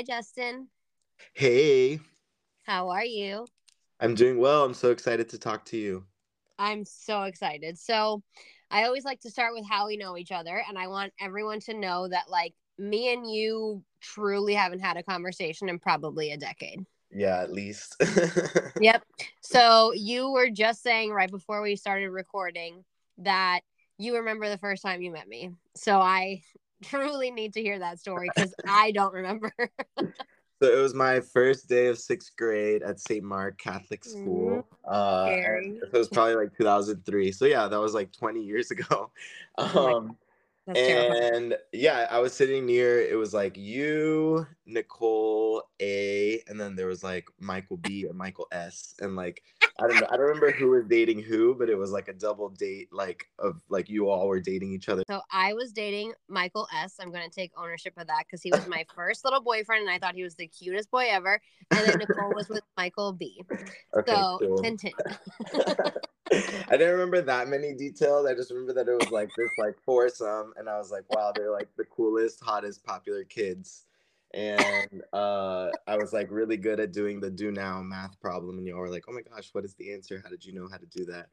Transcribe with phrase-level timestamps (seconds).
[0.00, 0.68] Hi, Justin.
[1.34, 2.00] Hey,
[2.64, 3.46] How are you?
[4.00, 4.64] I'm doing well.
[4.64, 6.04] I'm so excited to talk to you.
[6.58, 7.78] I'm so excited.
[7.78, 8.22] So,
[8.70, 11.60] I always like to start with how we know each other, and I want everyone
[11.60, 16.36] to know that, like, me and you truly haven't had a conversation in probably a
[16.36, 16.84] decade.
[17.10, 17.96] Yeah, at least.
[18.80, 19.02] Yep.
[19.42, 22.84] So, you were just saying right before we started recording
[23.18, 23.60] that
[23.98, 25.50] you remember the first time you met me.
[25.76, 26.42] So, I
[26.84, 29.52] truly need to hear that story because I don't remember.
[30.62, 33.24] So it was my first day of sixth grade at St.
[33.24, 34.66] Mark Catholic School.
[34.84, 35.64] Uh, Mm-hmm.
[35.70, 37.32] And it was probably like 2003.
[37.32, 39.10] So yeah, that was like 20 years ago.
[39.56, 40.16] Oh Um,
[40.74, 41.34] terrifying.
[41.34, 43.00] and yeah, I was sitting near.
[43.00, 48.46] It was like you, Nicole A, and then there was like Michael B and Michael
[48.52, 48.94] S.
[49.00, 49.42] And like
[49.80, 52.12] I don't know, I don't remember who was dating who, but it was like a
[52.12, 55.04] double date, like of like you all were dating each other.
[55.06, 56.96] So I was dating Michael S.
[57.00, 59.90] I'm going to take ownership of that because he was my first little boyfriend and
[59.90, 61.40] I thought he was the cutest boy ever.
[61.70, 63.42] And then Nicole was with Michael B.
[63.96, 64.62] Okay, So cool.
[64.62, 64.94] continue.
[66.68, 68.26] I didn't remember that many details.
[68.26, 71.32] I just remember that it was like this like foursome, and I was like, wow,
[71.34, 73.86] they're like the coolest, hottest, popular kids.
[74.32, 78.66] And uh, I was like really good at doing the do now math problem, and
[78.66, 80.20] y'all were like, oh my gosh, what is the answer?
[80.22, 81.26] How did you know how to do that?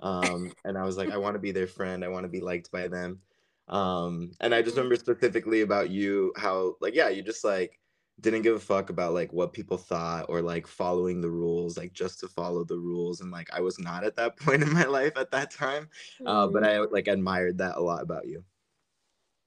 [0.00, 2.04] Um, and I was like, I want to be their friend.
[2.04, 3.20] I want to be liked by them.
[3.68, 7.78] Um, and I just remember specifically about you, how like yeah, you just like
[8.20, 11.92] didn't give a fuck about like what people thought or like following the rules like
[11.92, 14.82] just to follow the rules and like i was not at that point in my
[14.82, 15.88] life at that time
[16.26, 18.42] uh, but i like admired that a lot about you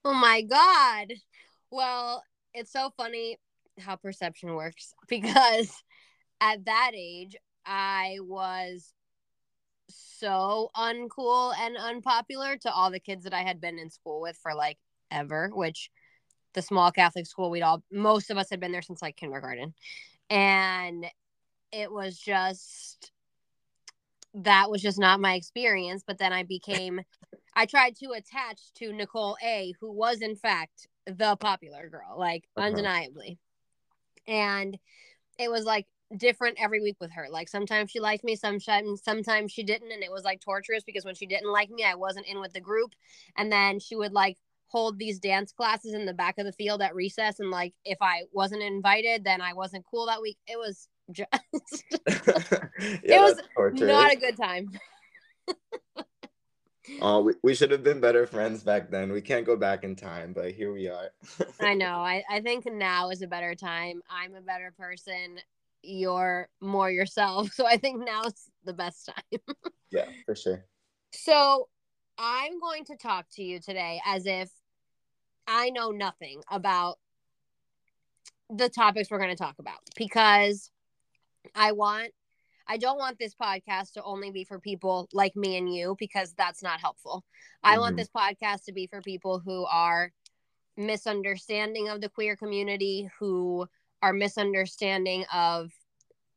[0.06, 1.14] oh my God.
[1.70, 2.24] Well,
[2.54, 3.38] it's so funny
[3.80, 5.72] how perception works because
[6.40, 7.36] at that age,
[7.66, 8.94] I was
[9.90, 14.38] so uncool and unpopular to all the kids that I had been in school with
[14.42, 14.78] for like
[15.12, 15.90] ever, which
[16.54, 19.74] the small Catholic school we'd all most of us had been there since like kindergarten.
[20.30, 21.06] And
[21.72, 23.12] it was just
[24.34, 26.04] that was just not my experience.
[26.06, 27.02] But then I became
[27.54, 32.46] I tried to attach to Nicole A, who was in fact the popular girl, like
[32.56, 32.68] Uh-huh.
[32.68, 33.38] undeniably.
[34.28, 34.78] And
[35.40, 37.28] it was like different every week with her.
[37.30, 41.06] Like sometimes she liked me, sometimes sometimes she didn't, and it was like torturous because
[41.06, 42.94] when she didn't like me, I wasn't in with the group.
[43.38, 46.82] And then she would like hold these dance classes in the back of the field
[46.82, 50.38] at recess, and like if I wasn't invited, then I wasn't cool that week.
[50.48, 51.28] It was just
[53.04, 53.82] yeah, was torturous.
[53.82, 54.72] not a good time.
[57.02, 59.96] oh we, we should have been better friends back then we can't go back in
[59.96, 61.12] time but here we are
[61.62, 62.00] I know.
[62.00, 64.02] I, I think now is a better time.
[64.10, 65.40] I'm a better person.
[65.84, 67.52] You're more yourself.
[67.54, 69.42] So I think now's the best time.
[69.92, 70.66] yeah for sure
[71.14, 71.68] So
[72.18, 74.50] I'm going to talk to you today as if
[75.48, 76.98] I know nothing about
[78.50, 80.72] the topics we're going to talk about because
[81.56, 82.12] I want
[82.68, 86.34] I don't want this podcast to only be for people like me and you because
[86.34, 87.24] that's not helpful.
[87.64, 87.98] I want Mhm.
[88.00, 90.12] this podcast to be for people who are
[90.78, 93.68] misunderstanding of the queer community, who
[94.02, 95.72] are misunderstanding of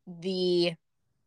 [0.06, 0.74] the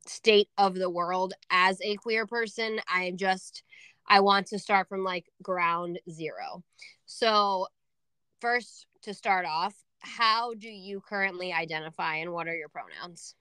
[0.05, 2.79] state of the world as a queer person.
[2.87, 3.63] I just
[4.05, 6.63] I want to start from like ground zero.
[7.05, 7.67] So,
[8.39, 13.35] first to start off, how do you currently identify and what are your pronouns?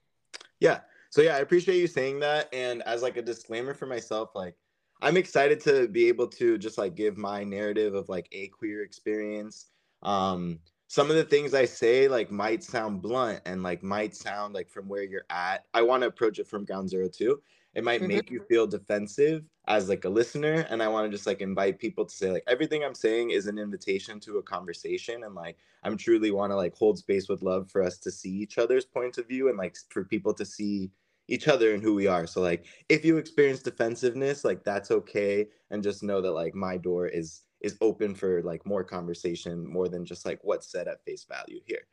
[0.59, 0.81] Yeah.
[1.09, 2.53] So yeah, I appreciate you saying that.
[2.53, 4.55] And as like a disclaimer for myself, like
[5.01, 8.83] I'm excited to be able to just like give my narrative of like a queer
[8.83, 9.67] experience.
[10.03, 10.59] Um
[10.89, 14.69] some of the things I say like might sound blunt and like might sound like
[14.69, 15.65] from where you're at.
[15.73, 17.41] I want to approach it from ground zero too.
[17.77, 18.07] It might Mhm.
[18.07, 20.65] make you feel defensive as like a listener.
[20.69, 23.47] And I want to just like invite people to say like everything I'm saying is
[23.47, 27.43] an invitation to a conversation and like I'm truly want to like hold space with
[27.43, 30.45] love for us to see each other's points of view and like for people to
[30.45, 30.91] see
[31.29, 32.27] each other and who we are.
[32.27, 36.77] So like if you experience defensiveness, like that's okay and just know that like my
[36.77, 41.03] door is is open for like more conversation more than just like what's said at
[41.05, 41.87] face value here.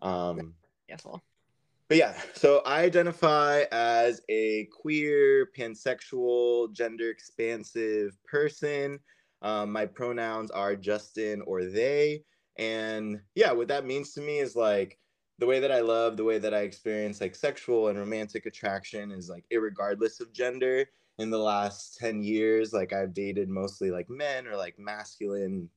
[0.00, 0.54] Um
[0.86, 1.22] Beautiful.
[1.90, 9.00] But yeah, so I identify as a queer, pansexual, gender expansive person.
[9.42, 12.22] Um, my pronouns are Justin or they.
[12.56, 15.00] And yeah, what that means to me is like
[15.40, 19.10] the way that I love, the way that I experience like sexual and romantic attraction
[19.10, 20.86] is like irregardless of gender.
[21.18, 25.68] In the last 10 years, like I've dated mostly like men or like masculine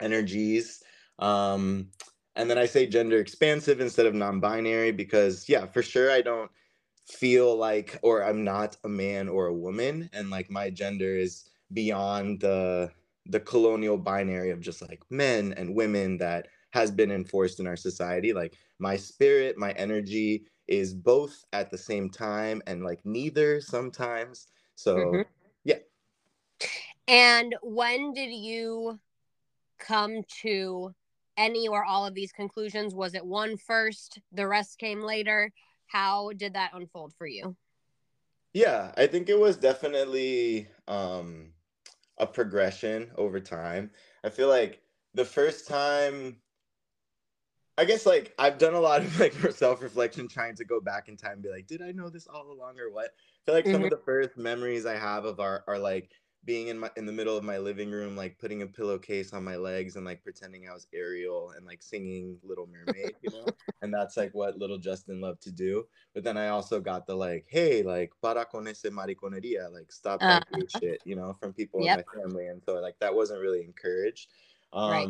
[0.00, 0.82] energies.
[1.18, 1.90] Um,
[2.38, 6.22] and then I say gender expansive instead of non binary because, yeah, for sure, I
[6.22, 6.50] don't
[7.06, 10.08] feel like, or I'm not a man or a woman.
[10.12, 12.90] And like my gender is beyond the
[13.26, 17.76] the colonial binary of just like men and women that has been enforced in our
[17.76, 23.60] society like my spirit my energy is both at the same time and like neither
[23.60, 24.46] sometimes
[24.76, 25.24] so Mhm.
[25.64, 25.78] yeah
[27.06, 28.98] And when did you
[29.78, 30.94] come to
[31.38, 32.94] any or all of these conclusions?
[32.94, 35.52] Was it one first, the rest came later?
[35.86, 37.56] How did that unfold for you?
[38.52, 41.52] Yeah, I think it was definitely um
[42.18, 43.90] a progression over time.
[44.24, 44.82] I feel like
[45.14, 46.42] the first time
[47.76, 51.16] I guess like I've done a lot of like self-reflection trying to go back in
[51.16, 53.06] time and be like, did I know this all along or what?
[53.06, 56.10] I feel like some of the first memories I have of our are like
[56.44, 59.44] being in my in the middle of my living room, like putting a pillowcase on
[59.44, 63.54] my legs and like pretending I was Ariel and like singing Little Mermaid, you know?
[63.82, 65.86] and that's like what little Justin loved to do.
[66.14, 70.20] But then I also got the like, hey, like para con ese mariconeria, like stop
[70.28, 71.98] that gay shit, you know, from people Yep.
[71.98, 72.46] in my family.
[72.48, 74.30] And so like that wasn't really encouraged.
[74.72, 75.08] Um Right.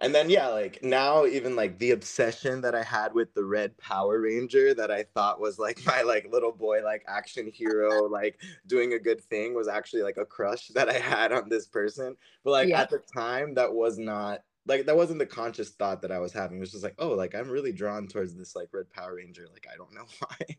[0.00, 3.76] And then yeah, like now even like the obsession that I had with the red
[3.78, 8.40] Power Ranger that I thought was like my like little boy like action hero like
[8.66, 12.16] doing a good thing was actually like a crush that I had on this person.
[12.44, 12.74] But like Yeah.
[12.74, 16.32] at the time that was not like that wasn't the conscious thought that I was
[16.32, 16.58] having.
[16.58, 19.46] It was just like, oh, like I'm really drawn towards this like red Power Ranger.
[19.52, 20.56] Like I don't know why.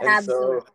[0.00, 0.18] and Absolutely.
[0.18, 0.66] so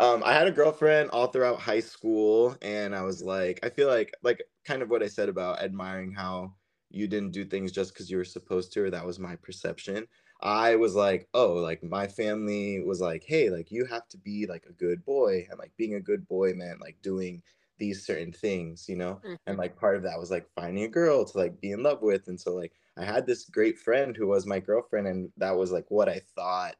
[0.00, 3.88] um, I had a girlfriend all throughout high school, and I was like, I feel
[3.88, 6.54] like like kind of what I said about admiring how
[6.94, 10.06] you didn't do things just because you were supposed to, or that was my perception.
[10.40, 14.46] I was like, oh, like my family was like, hey, like you have to be
[14.46, 17.42] like a good boy, and like being a good boy meant like doing
[17.78, 19.58] these certain things, you know and Mhm.
[19.58, 22.28] like part of that was like finding a girl to like be in love with
[22.28, 25.70] and so like i had this great friend who was my girlfriend and that was
[25.70, 26.76] like what i thought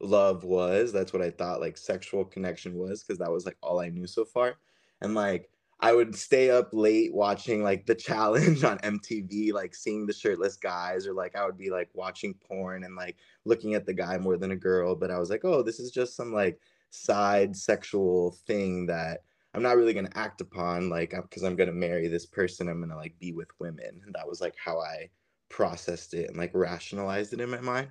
[0.00, 3.80] love was that's what i thought like sexual connection was because that was like all
[3.80, 4.56] i knew so far
[5.00, 5.51] and like
[5.82, 10.56] i would stay up late watching like the challenge on mtv like seeing the shirtless
[10.56, 14.16] guys or like i would be like watching porn and like looking at the guy
[14.16, 16.58] more than a girl but i was like oh this is just some like
[16.90, 19.20] side sexual thing that
[19.54, 22.68] I'm not really gonna act upon like because I'm gonna marry this person.
[22.68, 25.10] I'm gonna like be with women, and that was like how I
[25.50, 27.90] processed it and like rationalized it in my mind.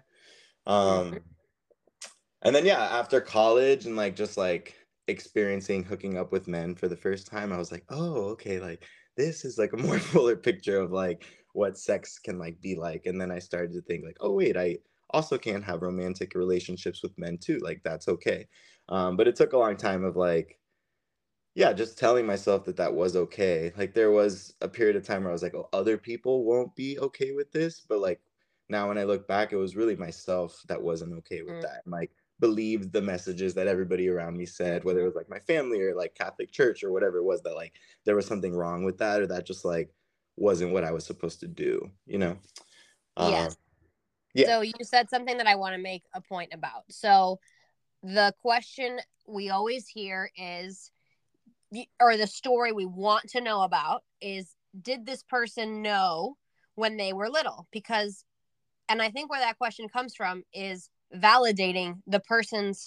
[0.66, 1.20] Um,
[2.42, 4.76] and then yeah, after college and like just like
[5.08, 8.86] experiencing hooking up with men for the first time, I was like, oh, okay, like
[9.18, 13.06] this is like a more fuller picture of like what sex can like be like.
[13.06, 14.80] And then I started to think like, oh wait, I
[15.12, 17.60] also can have romantic relationships with men too.
[17.60, 18.48] Like that's okay.
[18.90, 20.60] Um, but it took a long time of like
[21.54, 23.74] yeah, just telling myself that that was okay.
[23.76, 26.76] Like there was a period of time where I was like, oh, other people won't
[26.76, 28.22] be okay with this, but like
[28.70, 31.62] now when I look back, it was really myself that wasn't okay with Mm.
[31.62, 31.82] that.
[31.86, 32.12] And like
[32.42, 35.96] believed the messages that everybody around me said, whether it was like my family or
[35.96, 37.74] like Catholic church or whatever it was, that like
[38.04, 39.94] there was something wrong with that or that just like
[40.36, 42.38] wasn't what I was supposed to do, you know?
[43.18, 43.52] Yes.
[43.52, 43.58] Um,
[44.34, 44.48] yeah.
[44.48, 46.84] So you said something that I want to make a point about.
[46.90, 47.40] So
[48.04, 50.92] the question we always hear is
[52.02, 56.38] or the story we want to know about is did this person know
[56.76, 57.68] when they were little?
[57.72, 58.26] Because
[58.90, 62.86] and I think where that question comes from is validating the person's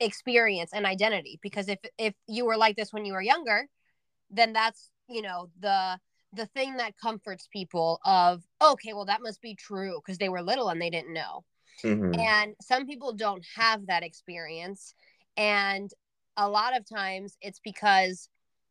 [0.00, 1.38] experience and identity.
[1.42, 3.68] Because if if you were like this when you were younger
[4.32, 5.98] then that's you know the
[6.32, 10.42] the thing that comforts people of okay well that must be true because they were
[10.42, 11.44] little and they didn't know.
[11.84, 12.18] Mhm.
[12.18, 14.94] and some people don't have that experience.
[15.36, 15.90] And
[16.36, 18.28] a lot of times it's because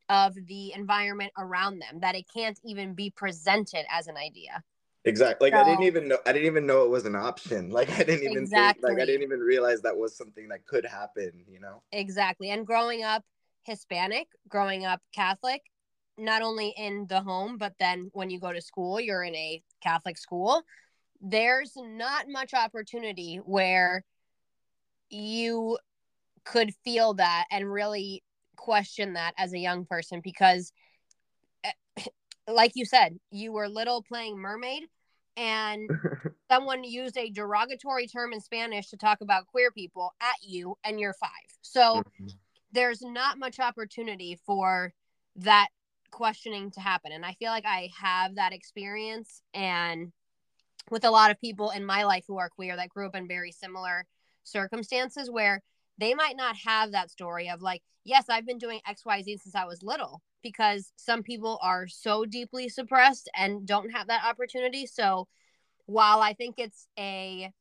[0.09, 4.63] of the environment around them that it can't even be presented as an idea
[5.03, 5.49] Exactly.
[5.49, 6.17] Like I didn't even know.
[6.25, 7.69] I didn't even know it was an option.
[7.81, 10.85] Like I didn't even think, like I didn't even realize that was something that could
[10.85, 11.43] happen.
[11.49, 11.81] You know.
[11.91, 13.23] exactly and growing up
[13.63, 15.61] hispanic growing up catholic
[16.17, 19.61] not only in the home but then when you go to school you're in a
[19.83, 20.63] catholic school
[21.21, 24.03] there's not much opportunity where
[25.09, 25.77] you
[26.43, 28.23] could feel that and really
[28.55, 30.71] question that as a young person because
[31.63, 31.71] eh,
[32.47, 34.83] like you said you were little playing mermaid
[35.37, 35.89] and
[36.51, 40.99] someone used a derogatory term in spanish to talk about queer people at you and
[40.99, 41.29] you're five
[41.61, 42.33] so Mhm.
[42.71, 44.93] there's not much opportunity for
[45.35, 45.67] that
[46.11, 50.11] questioning to happen and i feel like i have that experience and
[50.89, 53.27] with a lot of people in my life who are queer that grew up in
[53.27, 54.05] very similar
[54.43, 55.61] circumstances where
[55.97, 59.65] they might not have that story of like, yes, I've been doing XYZ since I
[59.65, 64.85] was little because some people are so deeply suppressed and don't have that opportunity.
[64.85, 65.27] So
[65.85, 67.51] while I think it's a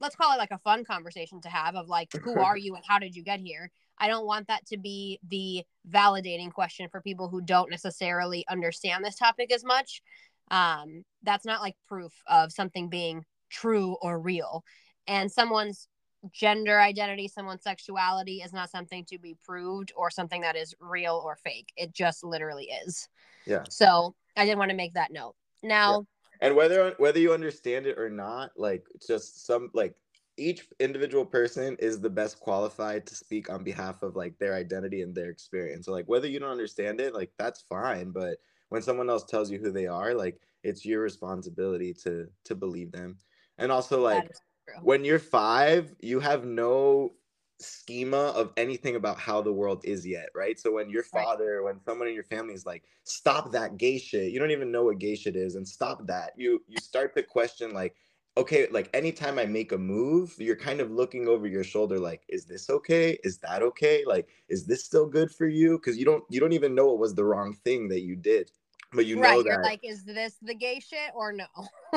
[0.00, 2.84] let's call it like a fun conversation to have of like who are you and
[2.86, 3.70] how did you get here?
[3.98, 9.04] I don't want that to be the validating question for people who don't necessarily understand
[9.04, 10.02] this topic as much.
[10.50, 14.64] Um, that's not like proof of something being true or real.
[15.06, 15.88] And someone's
[16.30, 21.20] gender identity someone's sexuality is not something to be proved or something that is real
[21.24, 21.72] or fake.
[21.76, 23.08] It just literally is.
[23.44, 23.64] Yeah.
[23.68, 25.34] so i did want to make that note.
[25.62, 26.06] Now
[26.40, 29.94] and whether whether you understand it or not like just some like
[30.36, 35.02] each individual person is the best qualified to speak on behalf of like their identity
[35.02, 35.86] and their experience.
[35.86, 38.10] So like whether you don't understand it like that's fine.
[38.10, 38.38] But
[38.70, 42.92] when someone else tells you who they are like it's your responsibility to to believe
[42.92, 43.18] them.
[43.58, 44.51] And also like that is true.
[44.82, 47.14] When you're five, you have no
[47.60, 50.58] schema of anything about how the world is yet, right?
[50.58, 51.28] So when your Right.
[51.28, 54.72] father, when someone in your family is like, stop that gay shit, you don't even
[54.72, 56.32] know what gay shit is, and stop that.
[56.36, 57.96] You you start to question like,
[58.36, 62.24] okay, like anytime I make a move, you're kind of looking over your shoulder, like,
[62.28, 63.18] is this okay?
[63.22, 64.04] Is that okay?
[64.06, 65.78] Like, is this still good for you?
[65.78, 68.50] Because you don't you don't even know what was the wrong thing that you did.
[68.92, 71.46] But you right know you're that like is this the gay shit or no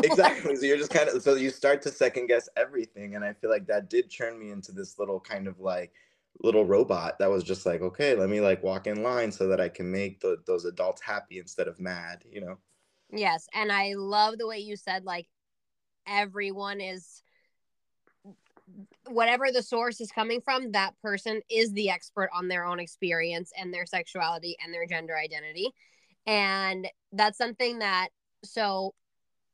[0.04, 0.56] exactly.
[0.56, 3.50] So you're just kind of so you start to second guess everything, and I feel
[3.50, 5.94] like that did turn me into this little kind of like
[6.42, 9.62] little robot that was just like, okay, let me like walk in line so that
[9.62, 12.58] I can make the, those adults happy instead of mad, you know?
[13.12, 15.28] Yes, and I love the way you said like
[16.08, 17.22] everyone is
[19.08, 23.52] whatever the source is coming from, that person is the expert on their own experience
[23.58, 25.72] and their sexuality and their gender identity.
[26.28, 28.10] And that's something that
[28.44, 28.94] so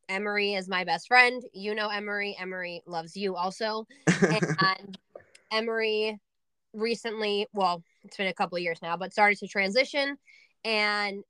[0.09, 1.41] Emery is my best friend.
[1.53, 2.35] You know Emery.
[2.39, 3.85] Emery loves you also.
[4.21, 4.97] And
[5.51, 6.19] Emery
[6.73, 10.17] recently, well, it's been a couple of years now, but started to transition.
[10.63, 11.23] And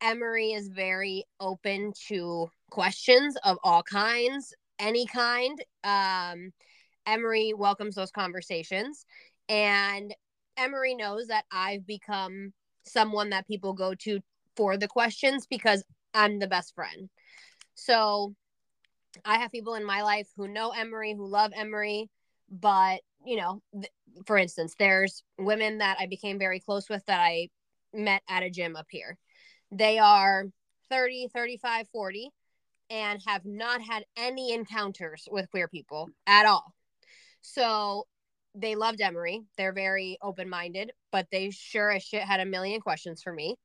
[0.00, 5.62] Emery is very open to questions of all kinds, any kind.
[5.82, 6.52] Um,
[7.06, 9.06] Emery welcomes those conversations.
[9.48, 10.14] And
[10.56, 12.52] Emery knows that I've become
[12.84, 14.20] someone that people go to
[14.56, 17.08] for the questions because I'm the best friend.
[17.74, 18.34] So
[19.24, 22.08] I have people in my life who know Emery, who love Emery,
[22.50, 23.92] but you know, th-
[24.26, 27.48] for instance, there's women that I became very close with that I
[27.92, 29.16] met at a gym up here.
[29.70, 30.46] They are
[30.90, 32.30] 30, 35, 40
[32.90, 36.74] and have not had any encounters with queer people at all.
[37.40, 38.06] So
[38.54, 39.42] they loved Emery.
[39.56, 43.56] They're very open minded, but they sure as shit had a million questions for me.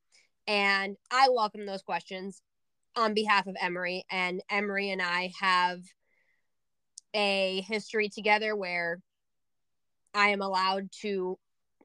[0.46, 2.42] And I welcome those questions
[2.96, 4.04] on behalf of Emery.
[4.10, 5.80] And Emery and I have
[7.14, 9.00] a history together where
[10.14, 11.38] I am allowed to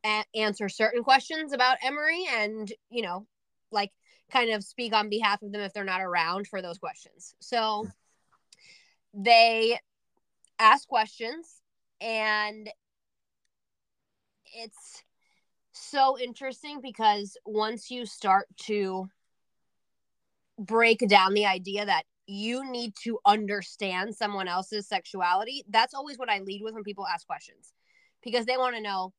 [0.06, 3.28] a- answer certain questions about Emery and, you know,
[3.72, 3.92] like
[4.32, 7.36] kind of speak on behalf of them if they're not around for those questions.
[7.40, 7.88] So
[9.14, 9.80] they
[10.60, 11.62] ask questions
[12.02, 12.70] and
[14.54, 15.04] it's
[15.76, 19.08] so interesting because once you start to
[20.58, 26.30] break down the idea that you need to understand someone else's sexuality, that's always what
[26.30, 27.74] I lead with when people ask questions
[28.24, 29.14] because they want to know,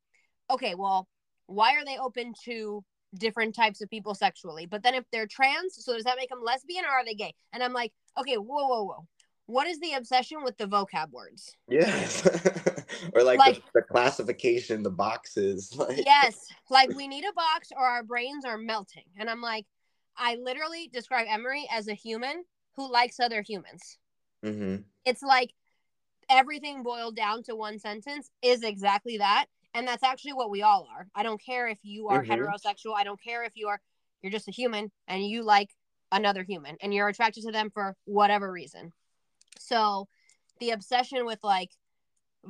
[0.51, 1.09] okay, well,
[1.47, 2.83] why are they open to
[3.15, 4.67] different types of people sexually?
[4.67, 7.35] But then if they're trans, so does that make them lesbian or are they gay?
[7.53, 9.07] And I'm like, okay, whoa, whoa, whoa.
[9.47, 11.55] What is the obsession with the vocab words?
[11.69, 12.27] yes.
[13.17, 15.73] or like, Like- the, the classification, the boxes.
[15.77, 19.05] Like, yes like we need a box or our brains are melting.
[19.19, 19.67] And i'm like
[20.17, 22.45] i literally describe emery as a human
[22.77, 23.99] who likes other humans.
[24.45, 25.53] Hmm it's like
[26.29, 29.47] everything boiled down to one sentence is exactly that.
[29.75, 31.07] And that's actually what we all are.
[31.15, 32.29] I don't care if you are Mhm.
[32.29, 32.95] heterosexual.
[32.97, 33.81] I don't care if you are
[34.23, 35.71] you're just a human and you like
[36.11, 38.93] another human and you're attracted to them for whatever reason.
[39.61, 40.09] So
[40.59, 41.71] the obsession with like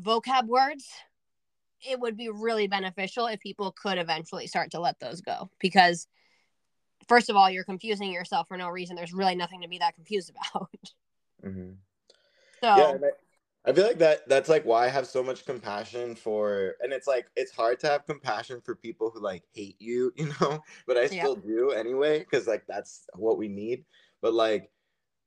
[0.00, 0.87] vocab words
[1.87, 5.50] it would be really beneficial if people could eventually start to let those go.
[5.61, 6.09] Because
[7.07, 8.97] first of all you're confusing yourself for no reason.
[8.97, 10.71] There's really nothing to be that confused about.
[11.45, 11.73] Hmm
[12.61, 12.99] so yeah
[13.67, 16.93] I, I feel like that that's like why i have so much compassion for and
[16.93, 20.62] it's like it's hard to have compassion for people who like hate you you know?
[20.87, 21.23] But i Yeah.
[21.23, 23.85] still do anyway because like that's what we need.
[24.23, 24.71] But like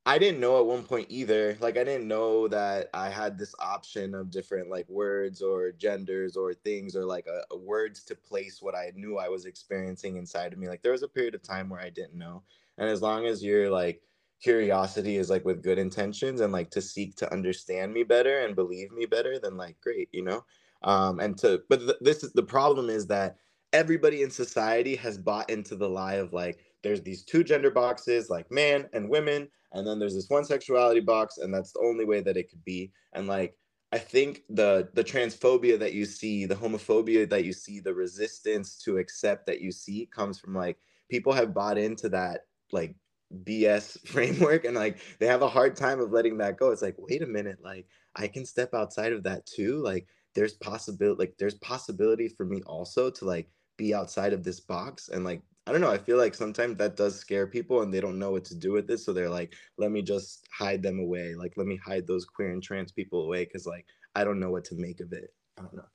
[0.05, 3.53] i didn't know at one point either like i didn't know that i had this
[3.59, 8.15] option of different like words or genders or things or like a, a words to
[8.15, 11.35] place what i knew i was experiencing inside of me like there was a period
[11.35, 12.43] of time where i didn't know
[12.77, 14.01] and as long as you're like
[14.41, 18.55] curiosity is like with good intentions and like to seek to understand me better and
[18.55, 20.45] believe me better then like great you know?
[20.81, 23.35] Um and to but th- this is the problem is that
[23.73, 28.29] everybody in society has bought into the lie of like there's these two gender boxes
[28.29, 32.05] like man and women and then there's this one sexuality box and that's the only
[32.05, 32.91] way that it could be.
[33.13, 33.55] And like
[33.91, 38.77] i think the the transphobia that you see the homophobia that you see the resistance
[38.77, 40.77] to accept that you see comes from like
[41.09, 42.95] people have bought into that like
[43.43, 46.71] bs framework and like they have a hard time of letting that go.
[46.71, 49.81] It's like wait a minute like i can step outside of that too?
[49.83, 54.59] Like there's possibility like there's possibility for me also to like be outside of this
[54.59, 55.91] box and like I don't know.
[55.91, 58.71] I feel like sometimes that does scare people and they don't know what to do
[58.71, 58.97] with it.
[58.97, 61.35] So they're like, let me just hide them away.
[61.35, 63.85] Like, let me hide those queer and trans people away because, like,
[64.15, 65.31] I don't know what to make of it.
[65.59, 65.85] I don't know.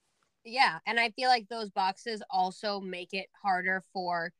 [0.44, 0.78] Yeah.
[0.86, 4.32] And I feel like those boxes also make it harder for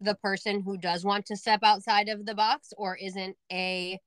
[0.00, 4.00] the person who does want to step outside of the box or isn't a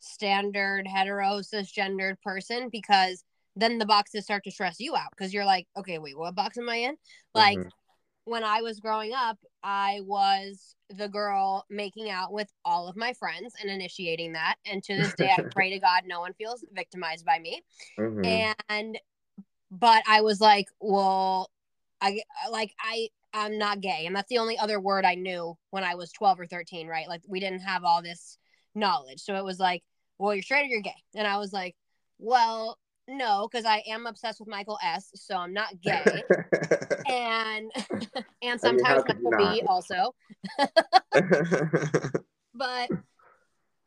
[0.00, 3.24] standard hetero cisgendered person because
[3.56, 6.56] then the boxes start to stress you out because you're like, okay, wait, what box
[6.56, 6.96] am I in?
[7.34, 7.70] Like, Mhm.
[8.28, 13.14] When I was growing up, I was the girl making out with all of my
[13.14, 14.56] friends and initiating that.
[14.66, 17.62] And to this day, I pray to God no one feels victimized by me.
[17.98, 18.54] Mhm.
[18.68, 18.98] And,
[19.70, 21.50] but I was like, well,
[22.00, 22.20] I
[22.50, 24.04] like, I, I'm not gay.
[24.06, 27.08] And that's the only other word I knew when I was 12 or 13, right?
[27.08, 28.38] Like, we didn't have all this
[28.74, 29.20] knowledge.
[29.20, 29.82] So it was like,
[30.18, 31.02] well, you're straight or you're gay.
[31.14, 31.76] And I was like,
[32.18, 32.78] well,
[33.08, 35.10] no, because I am obsessed with Michael S.
[35.14, 36.22] So I'm not gay
[37.08, 37.80] and and
[38.14, 40.14] I mean, sometimes could you Michael B also.
[42.54, 42.90] But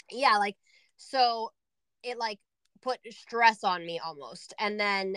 [0.09, 0.55] yeah, like
[0.95, 1.49] so
[2.03, 2.39] it like
[2.81, 4.53] put stress on me almost.
[4.59, 5.15] And then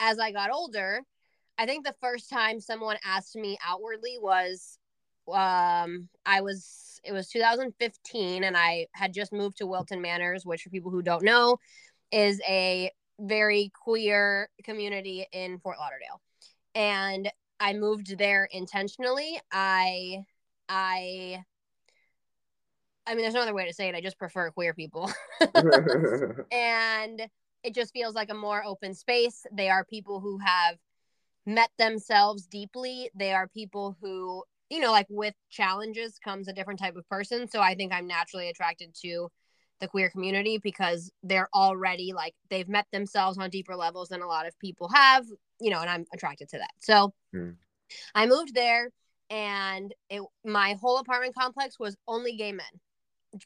[0.00, 1.02] as I got older,
[1.58, 4.78] I think the first time someone asked me outwardly was
[5.28, 10.62] um I was it was 2015 and I had just moved to Wilton Manors, which
[10.62, 11.58] for people who don't know
[12.12, 16.20] is a very queer community in Fort Lauderdale.
[16.74, 19.40] And I moved there intentionally.
[19.50, 20.24] I
[20.68, 21.44] I
[23.06, 23.94] I mean there's no other way to say it.
[23.94, 25.10] I just prefer queer people.
[26.52, 27.28] and
[27.62, 29.46] it just feels like a more open space.
[29.52, 30.76] They are people who have
[31.46, 33.10] met themselves deeply.
[33.14, 37.48] They are people who, you know, like with challenges comes a different type of person.
[37.48, 39.28] So I think I'm naturally attracted to
[39.80, 44.26] the queer community because they're already like they've met themselves on deeper levels than a
[44.26, 45.26] lot of people have,
[45.60, 46.72] you know, and I'm attracted to that.
[46.80, 47.50] So Hmm.
[48.14, 48.90] I moved there
[49.30, 52.66] and it my whole apartment complex was only gay men.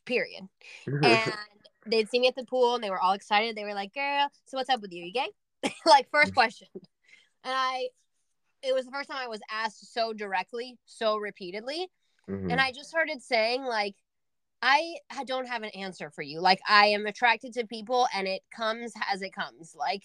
[0.05, 0.45] Period
[0.87, 1.33] and
[1.87, 3.57] they'd see me at the pool and they were all excited.
[3.57, 5.05] They were like, "Girl, so what's up with you?
[5.05, 6.83] You gay?" like first question, and
[7.55, 7.89] I,
[8.63, 11.89] it was the first time I was asked so directly, so repeatedly,
[12.29, 12.53] Mhm.
[12.53, 13.97] and I just started saying like,
[14.63, 14.97] I
[15.27, 16.41] don't have an answer for you.
[16.41, 19.75] Like I am attracted to people, and it comes as it comes.
[19.79, 20.03] Like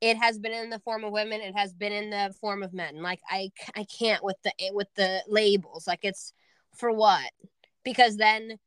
[0.00, 2.72] it has been in the form of women, it has been in the form of
[2.72, 3.02] men.
[3.02, 5.86] Like I I can't with the with the labels.
[5.86, 6.32] Like it's
[6.76, 7.30] for what?
[7.84, 8.58] Because then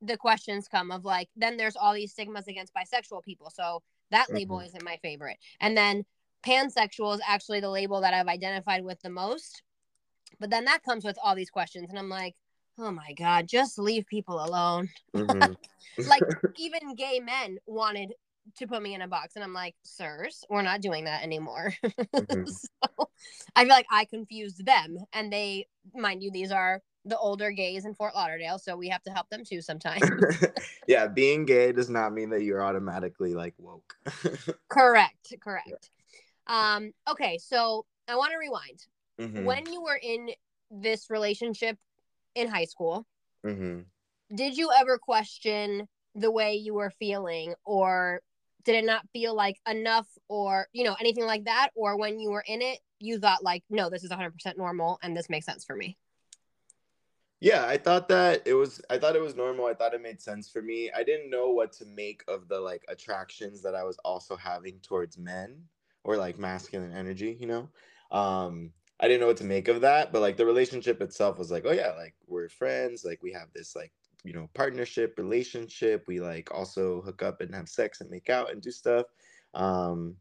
[0.00, 4.32] the questions come of like then there's all these stigmas against bisexual people so that
[4.32, 4.66] label Mhm.
[4.66, 6.04] isn't my favorite and then
[6.44, 9.62] pansexual is actually the label that i've identified with the most
[10.40, 12.34] but then that comes with all these questions and i'm like
[12.78, 15.54] oh my god just leave people alone Mhm.
[16.06, 16.22] like
[16.56, 18.14] even gay men wanted
[18.56, 21.72] to put me in a box and i'm like sirs we're not doing that anymore
[22.14, 22.48] Mhm.
[22.48, 23.10] so
[23.54, 27.84] i feel like i confused them and they mind you these are the older gays
[27.84, 30.02] in fort lauderdale so we have to help them too sometimes
[30.86, 33.94] yeah, being gay does not mean that you're automatically like woke.
[34.68, 35.90] correct correct
[36.46, 38.86] um okay so i want to rewind
[39.20, 39.44] Mhm.
[39.44, 40.30] when you were in
[40.70, 41.76] this relationship
[42.34, 43.06] in high school
[43.44, 43.86] Mhm.
[44.34, 48.20] did you ever question the way you were feeling or
[48.64, 52.30] did it not feel like enough or you know anything like that or when you
[52.30, 55.64] were in it you thought like no this is 100% normal and this makes sense
[55.64, 55.96] for me
[57.40, 59.66] Yeah, I thought that it was I thought it was normal.
[59.66, 60.90] I thought it made sense for me.
[60.92, 64.78] I didn't know what to make of the like attractions that I was also having
[64.80, 65.64] towards men
[66.04, 67.68] or like masculine energy, you know?
[68.12, 71.50] Um I didn't know what to make of that, but like the relationship itself was
[71.50, 76.04] like, oh yeah, like we're friends, like we have this like, you know, partnership, relationship.
[76.06, 79.06] We like also hook up and have sex and make out and do stuff.
[79.54, 80.16] Um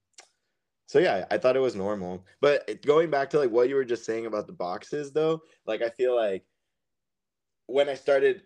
[0.87, 2.25] so yeah, I thought it was normal.
[2.41, 5.83] But going back to like what you were just saying about the boxes though, like
[5.83, 6.43] I feel like
[7.67, 8.43] when I started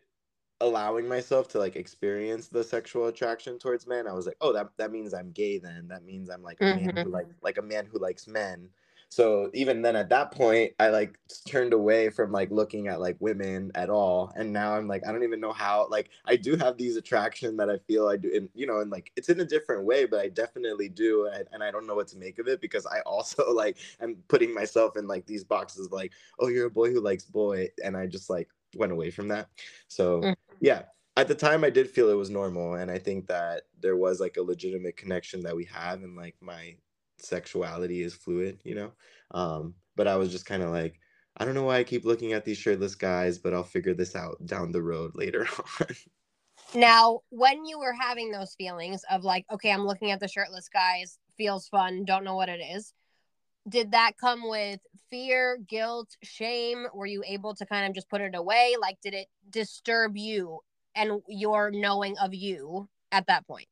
[0.61, 4.67] allowing myself to like experience the sexual attraction towards men, I was like, oh, that
[4.77, 5.87] that means I'm gay then.
[5.87, 8.69] That means I'm like a man who like like a man who likes men.
[9.09, 13.15] So even then at that point i like turned away from like looking at like
[13.19, 16.55] women at all and now i'm like i don't even know how like i do
[16.55, 19.39] have these attraction that i feel i do and you know and like it's in
[19.39, 22.39] a different way but i definitely do and, and i don't know what to make
[22.39, 26.47] of it because i also like am putting myself in like these boxes like oh
[26.47, 29.47] you're a boy who likes boy and i just like went away from that
[29.87, 30.35] so Mm.
[30.59, 30.83] yeah
[31.17, 34.19] at the time i did feel it was normal and i think that there was
[34.19, 36.75] like a legitimate connection that we have and like my
[37.17, 38.91] sexuality is fluid you know
[39.31, 40.99] um but i was just kind of like
[41.37, 44.15] i don't know why i keep looking at these shirtless guys but i'll figure this
[44.15, 45.47] out down the road later
[45.79, 45.87] on
[46.73, 50.67] Now, when you were having those feelings of like, okay, I'm looking at the shirtless
[50.67, 52.93] guys, feels fun, don't know what it is.
[53.67, 56.85] Did that come with fear, guilt, shame?
[56.93, 58.75] Were you able to kind of just put it away?
[58.79, 60.59] Like, did it disturb you
[60.95, 63.67] and your knowing of you at that point?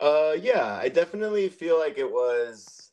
[0.00, 2.92] Uh yeah i definitely feel like it was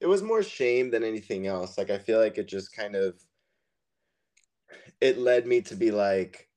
[0.00, 1.78] it was more shame than anything else.
[1.78, 3.20] Like i feel like it just kind of
[5.00, 6.48] it led me to be like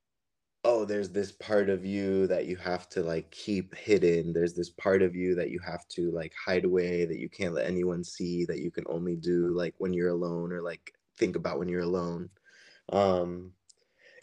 [0.64, 4.34] oh there's this part of you that you have to like keep hidden.
[4.34, 7.54] There's this part of you that you have to like hide away that you can't
[7.54, 11.36] let anyone see that you can only do like when you're alone or like think
[11.36, 12.30] about when you're alone.
[12.92, 13.54] Um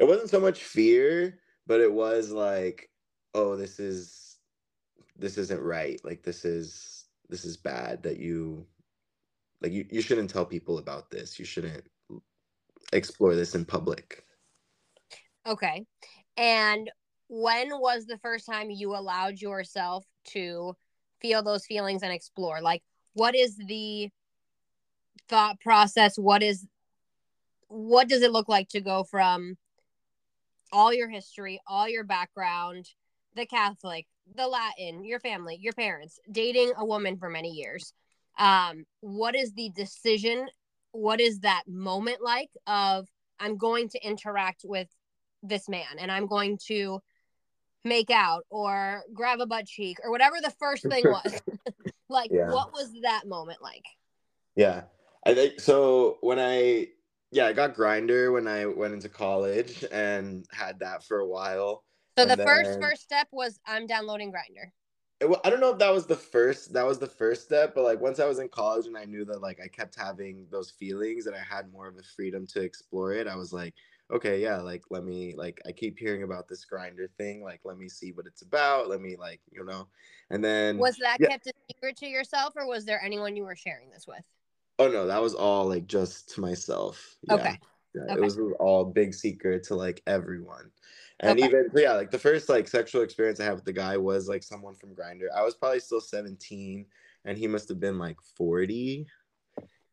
[0.01, 2.91] it wasn't so much fear but it was like
[3.35, 4.22] oh this is
[5.23, 8.67] this isn't right like this is this is bad that you
[9.63, 11.85] like you, you shouldn't tell people about this you shouldn't
[12.93, 14.25] explore this in public
[15.47, 15.85] Okay.
[16.37, 16.91] And
[17.29, 20.77] when was the first time you allowed yourself to
[21.21, 22.61] feel those feelings and explore?
[22.61, 22.83] Like,
[23.15, 24.11] what is the
[25.29, 26.19] thought process?
[26.19, 26.67] What is,
[27.69, 29.57] what does it look like to go from
[30.73, 32.89] all your history, all your background,
[33.35, 37.93] the Catholic, the Latin, your family, your parents, dating a woman for many years?
[38.39, 40.47] Um, what is the decision?
[40.93, 43.09] What is that moment like of,
[43.41, 44.89] I'm going to interact with
[45.43, 47.01] this man and I'm going to
[47.85, 51.43] make out or grab a butt cheek or whatever the first thing was.
[52.09, 52.51] like, Yeah.
[52.51, 53.85] what was that moment like?
[54.55, 54.83] Yeah.
[55.25, 56.89] I think so when I
[57.31, 61.83] yeah, I got Grindr when I went into college and had that for a while.
[62.19, 64.71] So the first then- first step was I'm downloading Grindr.
[65.45, 68.01] I don't know if that was the first that was the first step, but like
[68.01, 71.27] once I was in college and I knew that like I kept having those feelings
[71.27, 73.73] and I had more of a freedom to explore it, I was like,
[74.13, 77.79] okay, yeah, like let me like I keep hearing about this Grindr thing, like let
[77.79, 79.87] me see what it's about, let me like, you know.
[80.31, 81.29] And then Was that yeah.
[81.29, 84.25] kept a secret to yourself or was there anyone you were sharing this with?
[84.81, 87.17] oh no, that was all like just to myself.
[87.29, 87.35] Yeah.
[87.35, 87.59] Okay.
[87.95, 88.15] Yeah, Okay.
[88.15, 90.73] it was all big secret to like everyone.
[91.23, 91.47] And Okay.
[91.47, 94.43] even yeah, like the first like sexual experience I had with the guy was like
[94.43, 95.27] someone from Grindr.
[95.35, 96.85] I was probably still 17
[97.25, 99.07] and he must have been like 40.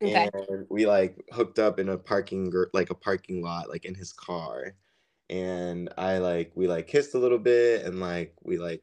[0.02, 0.30] Okay.
[0.34, 4.12] And we like hooked up in a parking like a parking lot like in his
[4.12, 4.74] car.
[5.30, 8.82] And I like we like kissed a little bit and like we like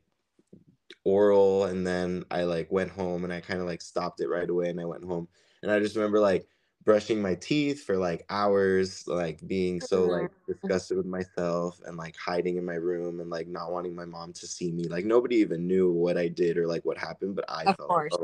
[1.05, 4.49] oral and then I like went home and I kind of like stopped it right
[4.49, 5.27] away and I went home.
[5.63, 6.47] And I just remember like
[6.87, 10.53] brushing my teeth for like hours, like being so like mm-hmm.
[10.53, 10.53] Mm-hmm.
[10.53, 14.33] disgusted with myself and like hiding in my room and like not wanting my mom
[14.35, 14.85] to see me.
[14.89, 17.89] Like nobody even knew what I did or like what happened, but I Of felt
[17.89, 18.17] course.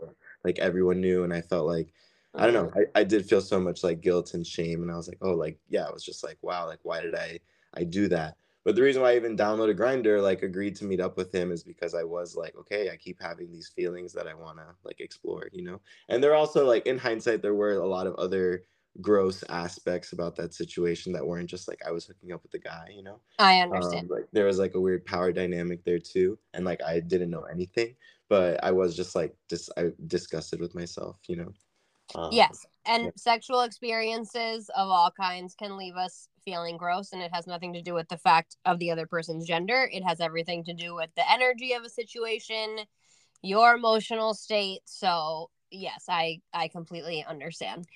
[0.45, 1.93] like, everyone knew and I felt like
[2.39, 2.71] I don't know.
[2.71, 2.79] Mm-hmm.
[2.97, 5.35] I, I did feel so much like guilt and shame and I was like, oh
[5.35, 7.41] like yeah, I was just like, wow, like why did I
[7.75, 8.37] I do that?
[8.65, 11.51] But the reason why I even downloaded Grindr, like agreed to meet up with him
[11.53, 15.01] is because I was like, okay, I keep having these feelings that I wanna like
[15.01, 15.81] explore, you know?
[16.09, 18.65] And there also like in hindsight, there were a lot of other
[19.01, 22.59] gross aspects about that situation that weren't just like I was hooking up with the
[22.59, 23.21] guy, you know?
[23.39, 24.05] I understand.
[24.05, 27.31] Um, like there was like a weird power dynamic there too, and like I didn't
[27.31, 27.97] know anything,
[28.29, 31.55] but I was just like dis- I disgusted with myself, you know.
[32.15, 32.67] Um, yes.
[32.85, 33.11] And yeah.
[33.17, 37.83] sexual experiences of all kinds can leave us feeling gross, and it has nothing to
[37.83, 39.89] do with the fact of the other person's gender.
[39.93, 42.79] It has everything to do with the energy of a situation,
[43.43, 44.81] your emotional state.
[44.85, 47.87] So, yes, I I completely understand.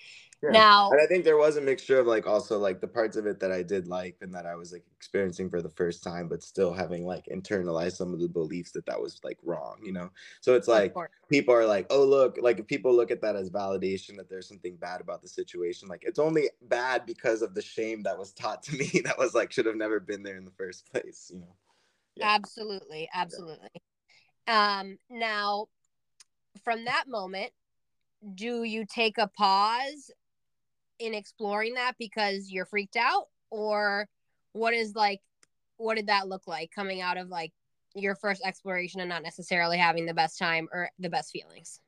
[0.43, 0.51] Yeah.
[0.51, 3.27] Now, and I think there was a mixture of like also like the parts of
[3.27, 6.29] it that I did like and that I was like experiencing for the first time,
[6.29, 9.93] but still having like internalized some of the beliefs that that was like wrong, you
[9.93, 10.11] know.
[10.43, 10.95] So it's like
[11.31, 14.49] people are like, oh look, like if people look at that as validation that there's
[14.49, 18.33] something bad about the situation, like it's only bad because of the shame that was
[18.33, 21.31] taught to me that was like should have never been there in the first place,
[21.33, 21.55] you know.
[22.17, 22.29] Yeah.
[22.35, 23.69] Absolutely, absolutely.
[24.47, 25.67] Um, now,
[26.65, 27.53] from that moment,
[28.35, 30.11] do you take a pause
[30.99, 34.09] in exploring that because you're freaked out, or
[34.53, 35.21] what is like,
[35.77, 37.53] what did that look like coming out of like
[37.95, 41.81] your first exploration and not necessarily having the best time or the best feelings?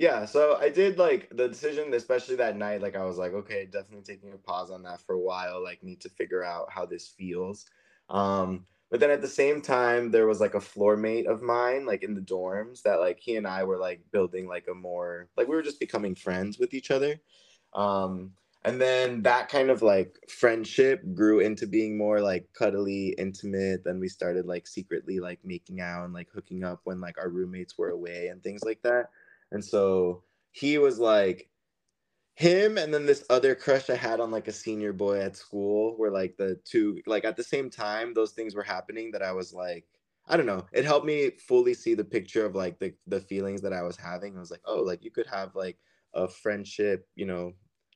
[0.00, 2.80] yeah, so I did like the decision, especially that night.
[2.80, 5.62] Like I was like, okay, definitely taking a pause on that for a while.
[5.62, 7.66] Like need to figure out how this feels.
[8.08, 11.84] Um, but then at the same time, there was like a floor mate of mine,
[11.84, 15.28] like in the dorms, that like he and I were like building like a more
[15.36, 17.20] like we were just becoming friends with each other.
[17.74, 18.32] Um,
[18.64, 23.84] and then that kind of like friendship grew into being more like cuddly, intimate.
[23.84, 27.30] Then we started like secretly like making out and like hooking up when like our
[27.30, 29.10] roommates were away and things like that.
[29.50, 31.48] And so he was like
[32.34, 35.96] him and then this other crush I had on like a senior boy at school
[35.98, 39.32] were like the two like at the same time those things were happening that I
[39.32, 39.84] was like
[40.26, 43.60] I don't know it helped me fully see the picture of like the the feelings
[43.60, 45.76] that I was having I was like oh like you could have like
[46.14, 47.52] a friendship you know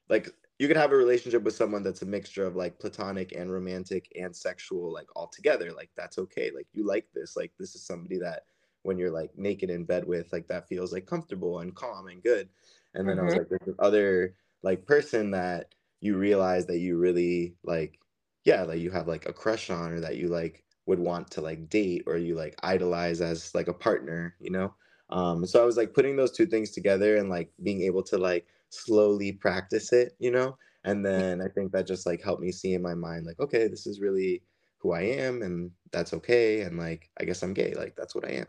[0.08, 3.50] like you could have a relationship with someone that's a mixture of like platonic and
[3.52, 7.74] romantic and sexual like all together like that's okay like you like this like this
[7.74, 8.44] is somebody that
[8.82, 12.22] when you're like naked in bed with like that feels like comfortable and calm and
[12.22, 12.50] good
[12.94, 13.36] and then I was Mhm.
[13.36, 17.98] like there's other like person that you realize that you really like
[18.44, 21.40] yeah like you have like a crush on or that you like would want to
[21.40, 24.74] like date or you like idolize as like a partner you know
[25.10, 28.18] um so I was like putting those two things together and like being able to
[28.18, 32.52] like slowly practice it you know and then I think that just like helped me
[32.52, 34.42] see in my mind like okay this is really
[34.78, 38.24] who I am and that's okay and like I guess I'm gay like that's what
[38.24, 38.46] I am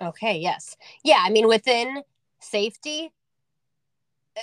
[0.00, 0.76] Okay, yes.
[1.04, 2.02] Yeah, I mean within
[2.40, 3.12] safety
[4.36, 4.40] uh,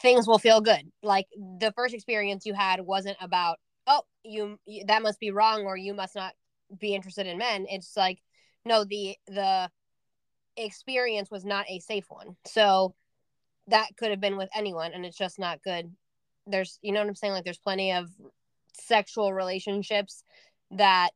[0.00, 0.90] things will feel good.
[1.02, 5.76] Like the first experience you had wasn't about oh, you that must be wrong or
[5.76, 6.34] you must not
[6.78, 7.66] be interested in men.
[7.68, 8.20] It's like
[8.64, 9.70] no, the the
[10.56, 12.36] experience was not a safe one.
[12.46, 12.94] So
[13.68, 15.90] that could have been with anyone and it's just not good.
[16.46, 18.10] There's you know what I'm saying like there's plenty of
[18.78, 20.24] sexual relationships
[20.72, 21.10] that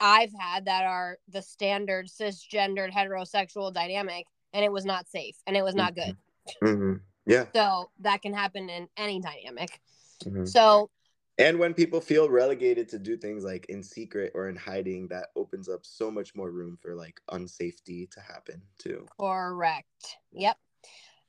[0.00, 5.56] I've had that are the standard cisgendered heterosexual dynamic, and it was not safe and
[5.56, 6.16] it was not good.
[6.60, 9.80] hmm yeah So that can happen in any dynamic.
[10.24, 10.48] mhm.
[10.48, 10.90] So
[11.38, 15.28] And when people feel relegated to do things like in secret or in hiding, that
[15.34, 19.06] opens up so much more room for like unsafety to happen too.
[19.18, 20.18] correct.
[20.32, 20.56] Yep.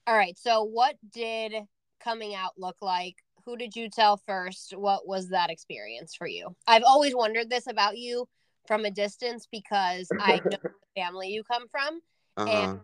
[0.06, 0.38] All right.
[0.38, 1.54] So what did
[2.04, 3.16] coming out look like?
[3.46, 4.74] Who did you tell first?
[4.76, 6.56] What was that experience for you?
[6.68, 8.28] I've always wondered this about you
[8.68, 12.00] from a distance because I know the family you come from.
[12.36, 12.78] Uh-huh.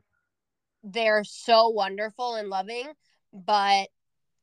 [0.84, 2.88] they're so wonderful and loving,
[3.34, 3.90] but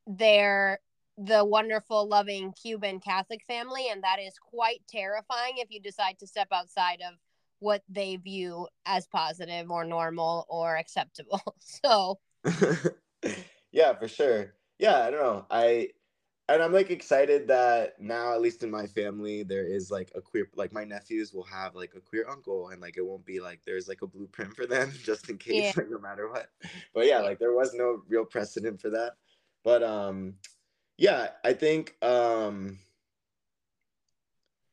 [0.05, 0.79] they're
[1.17, 6.27] the wonderful, loving Cuban Catholic family, and that is quite terrifying if you decide to
[6.27, 7.15] step outside of
[7.59, 11.41] what they view as positive or normal or acceptable.
[11.83, 12.19] So,
[13.71, 14.53] yeah, for sure.
[14.79, 15.45] Yeah, I don't know.
[15.49, 15.89] I
[16.49, 20.21] and I'm like excited that now, at least in my family, there is like a
[20.21, 23.39] queer like my nephews will have like a queer uncle and like it won't be
[23.39, 25.73] like there's like a blueprint for them just in case, Yeah.
[25.77, 26.49] like no matter what.
[26.93, 27.23] But yeah, Yeah.
[27.23, 29.13] like there was no real precedent for that.
[29.63, 30.35] But um
[30.97, 32.79] yeah, I think um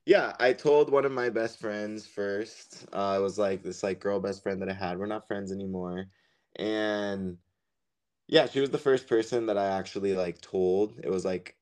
[0.06, 2.86] yeah, I told one of my best friends first.
[2.92, 4.98] Uh, it was like this like girl best friend that I had.
[4.98, 6.06] We're not friends anymore.
[6.56, 7.38] And
[8.28, 11.00] yeah, she was the first person that I actually like told.
[11.02, 11.56] It was like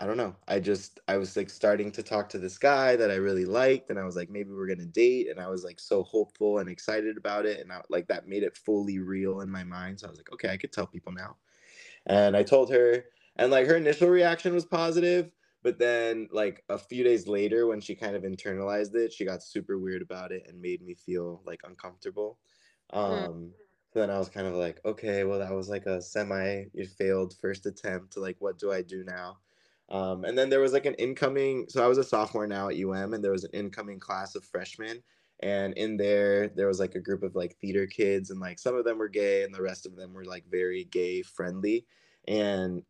[0.00, 0.36] I don't know.
[0.46, 3.90] I just I was like starting to talk to this guy that I really liked
[3.90, 6.58] and I was like maybe we're going to date and I was like so hopeful
[6.58, 9.98] and excited about it and I, like that made it fully real in my mind.
[9.98, 11.36] So I was like, okay, I could tell people now.
[12.06, 13.04] And I told her
[13.38, 15.30] and like her initial reaction was positive,
[15.62, 19.42] but then like a few days later when she kind of internalized it, she got
[19.42, 22.38] super weird about it and made me feel like uncomfortable.
[22.90, 23.54] Um
[23.92, 26.66] so then I was kind of like, okay, well that was like a semi
[26.98, 29.38] failed first attempt to like what do I do now?
[29.88, 32.76] Um, and then there was like an incoming, so I was a sophomore now at
[32.76, 35.02] UM, and there was an incoming class of freshmen.
[35.40, 38.74] And in there, there was like a group of like theater kids, and like some
[38.74, 41.86] of them were gay, and the rest of them were like very gay friendly.
[42.26, 42.82] And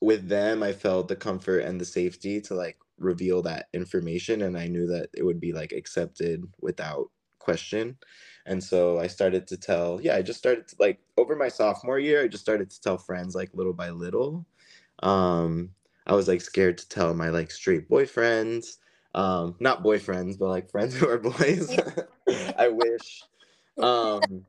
[0.00, 4.42] with them, I felt the comfort and the safety to like reveal that information.
[4.42, 7.96] And I knew that it would be like accepted without question.
[8.46, 11.98] And so I started to tell, yeah, I just started to like over my sophomore
[11.98, 14.46] year, I just started to tell friends like little by little.
[15.02, 15.70] Um,
[16.06, 18.76] I was like scared to tell my like straight boyfriends,
[19.14, 21.76] um, not boyfriends, but like friends who are boys.
[22.56, 23.24] I wish.
[23.78, 24.44] Um,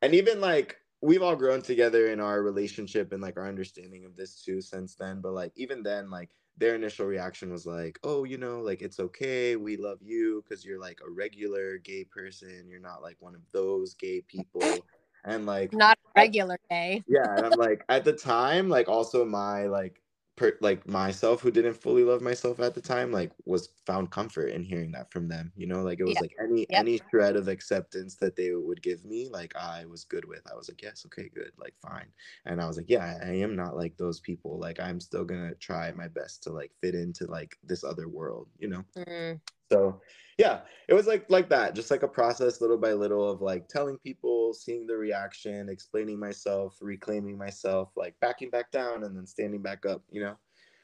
[0.00, 4.16] and even like we've all grown together in our relationship and like our understanding of
[4.16, 5.20] this too since then.
[5.20, 9.00] But like even then, like their initial reaction was like, oh, you know, like it's
[9.00, 9.56] okay.
[9.56, 12.66] We love you because you're like a regular gay person.
[12.68, 14.86] You're not like one of those gay people.
[15.24, 19.66] And like not regular gay yeah and i'm like at the time like also my
[19.66, 20.01] like
[20.42, 24.48] per like myself who didn't fully love myself at the time like was found comfort
[24.48, 26.20] in hearing that from them you know like it was Yeah.
[26.20, 30.24] like any any shred of acceptance that they would give me like i was good
[30.24, 30.42] with.
[30.50, 32.12] I was like yes okay good like fine.
[32.44, 35.54] And i was like yeah i am not like those people like i'm still gonna
[35.54, 38.84] try my best to like fit into like this other world you know?
[38.96, 39.40] Mm,
[39.72, 40.00] so
[40.38, 43.68] yeah it was like like that just like a process little by little of like
[43.68, 49.26] telling people seeing the reaction explaining myself reclaiming myself like backing back down and then
[49.26, 50.36] standing back up you know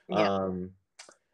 [0.08, 0.34] Yeah.
[0.34, 0.70] um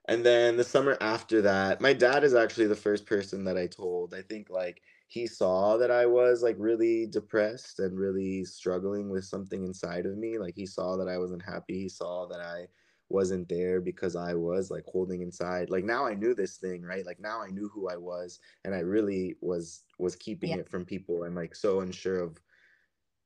[0.07, 3.67] and then the summer after that my dad is actually the first person that i
[3.67, 9.11] told i think like he saw that i was like really depressed and really struggling
[9.11, 12.41] with something inside of me like he saw that i wasn't happy he saw that
[12.41, 12.67] i
[13.09, 15.71] wasn't there because I was like holding inside.
[15.71, 17.07] Like now I knew this thing, right?
[17.07, 20.57] Like now I knew who I was and I really was was keeping Yeah.
[20.57, 22.41] it from people and like so unsure of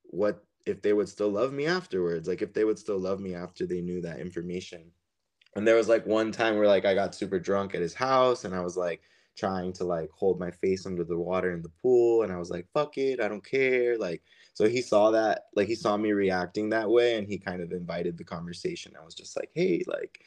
[0.05, 2.29] what if they would still love me afterwards.
[2.29, 4.93] Like if they would still love me after they knew that information.
[5.57, 8.45] And there was like one time where like I got super drunk at his house
[8.45, 9.03] and I was like
[9.37, 12.51] trying to like hold my face under the water in the pool and I was
[12.51, 13.97] like fuck it, I don't care.
[13.99, 14.23] Like
[14.59, 17.71] so he saw that like he saw me reacting that way and he kind of
[17.71, 18.92] invited the conversation.
[19.01, 20.25] I was just like, "Hey, like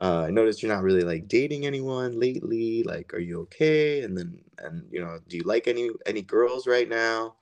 [0.00, 2.84] uh, I noticed you're not really like dating anyone lately.
[2.84, 4.02] Like, are you okay?
[4.02, 7.34] And then, and you know, do you like any any girls right now?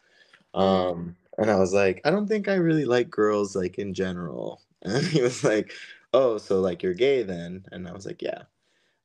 [0.54, 4.62] Um, and I was like, I don't think I really like girls like in general.
[4.84, 5.72] And he was like,
[6.14, 7.66] Oh, so like you're gay then?
[7.72, 8.44] And I was like, Yeah.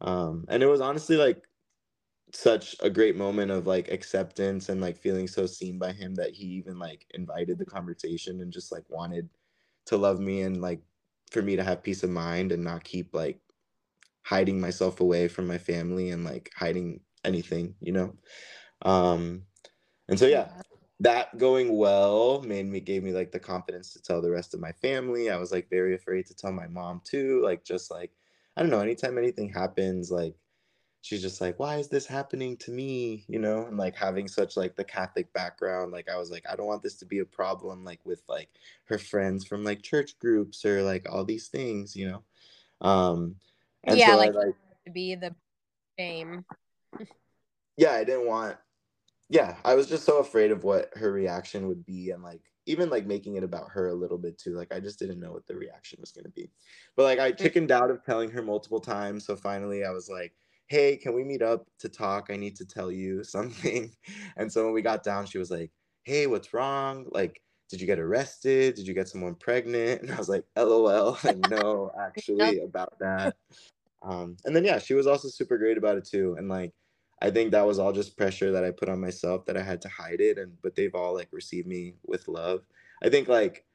[0.02, 1.47] Um, and it was honestly like
[2.34, 6.32] such a great moment of like acceptance and like feeling so seen by him that
[6.32, 9.30] he even like invited the conversation and just like wanted
[9.86, 10.82] to love me and like
[11.32, 13.40] for me to have peace of mind and not keep like
[14.24, 18.14] hiding myself away from my family and like hiding anything, you know.
[18.82, 19.44] Um
[20.10, 20.50] and so yeah,
[21.00, 24.60] that going well made me gave me like the confidence to tell the rest of
[24.60, 25.30] my family.
[25.30, 28.12] I was like very afraid to tell my mom too, like just like
[28.58, 30.36] I don't know, anytime anything happens like
[31.02, 33.24] she's just like why is this happening to me?
[33.28, 36.56] You know and like having such like the catholic background like i was like i
[36.56, 38.50] don't want this to be a problem like with like
[38.86, 42.24] her friends from like church groups or like all these things you know?
[42.88, 43.36] Um
[43.84, 44.56] and Yeah, so like- I, like
[44.86, 45.36] to be the
[45.98, 46.46] shame.
[47.78, 48.58] yeah i didn't want
[49.30, 52.90] yeah i was just so afraid of what her reaction would be and like even
[52.90, 55.46] like making it about her a little bit too like i just didn't know what
[55.48, 56.50] the reaction was going to be.
[56.96, 60.34] But like i chickened out of telling her multiple times so finally i was like
[60.68, 62.28] hey can we meet up to talk?
[62.30, 63.92] I need to tell you something.
[64.36, 65.72] And so when we got down she was like
[66.04, 67.08] hey what's wrong?
[67.12, 68.76] Like did you get arrested?
[68.76, 70.02] Did you get someone pregnant?
[70.04, 73.36] And i was like lol like no actually about that.
[74.02, 76.74] Um and then yeah she was also super great about it too and like
[77.22, 79.82] I think that was all just pressure that I put on myself that I had
[79.82, 82.62] to hide it and but they've all like received me with love.
[83.04, 83.66] I think like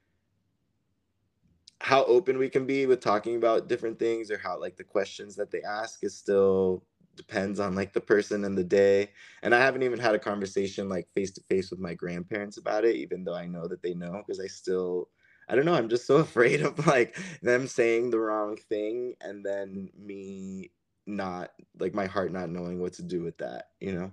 [1.83, 5.35] how open we can be with talking about different things or how like the questions
[5.35, 6.85] that they ask is still
[7.17, 9.11] depends on like the person and the day.
[9.43, 12.85] And I haven't even had a conversation like face to face with my grandparents about
[12.85, 15.09] it even though I know that they know because I still
[15.49, 19.45] I don't know, I'm just so afraid of like them saying the wrong thing and
[19.45, 20.71] then me
[21.05, 24.13] not like my heart not knowing what to do with that, you know?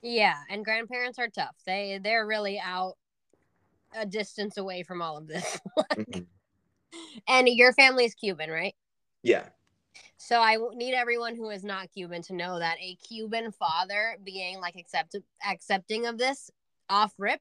[0.00, 1.56] Yeah, and grandparents are tough.
[1.66, 2.96] They they're really out
[3.94, 5.60] a distance away from all of this.
[5.96, 6.26] Mhm.
[7.28, 8.74] And your family is Cuban, right?
[9.22, 9.46] Yeah.
[10.16, 14.60] So I need everyone who is not Cuban to know that a Cuban father being
[14.60, 15.16] like accept-
[15.48, 16.50] accepting of this
[16.88, 17.40] off rip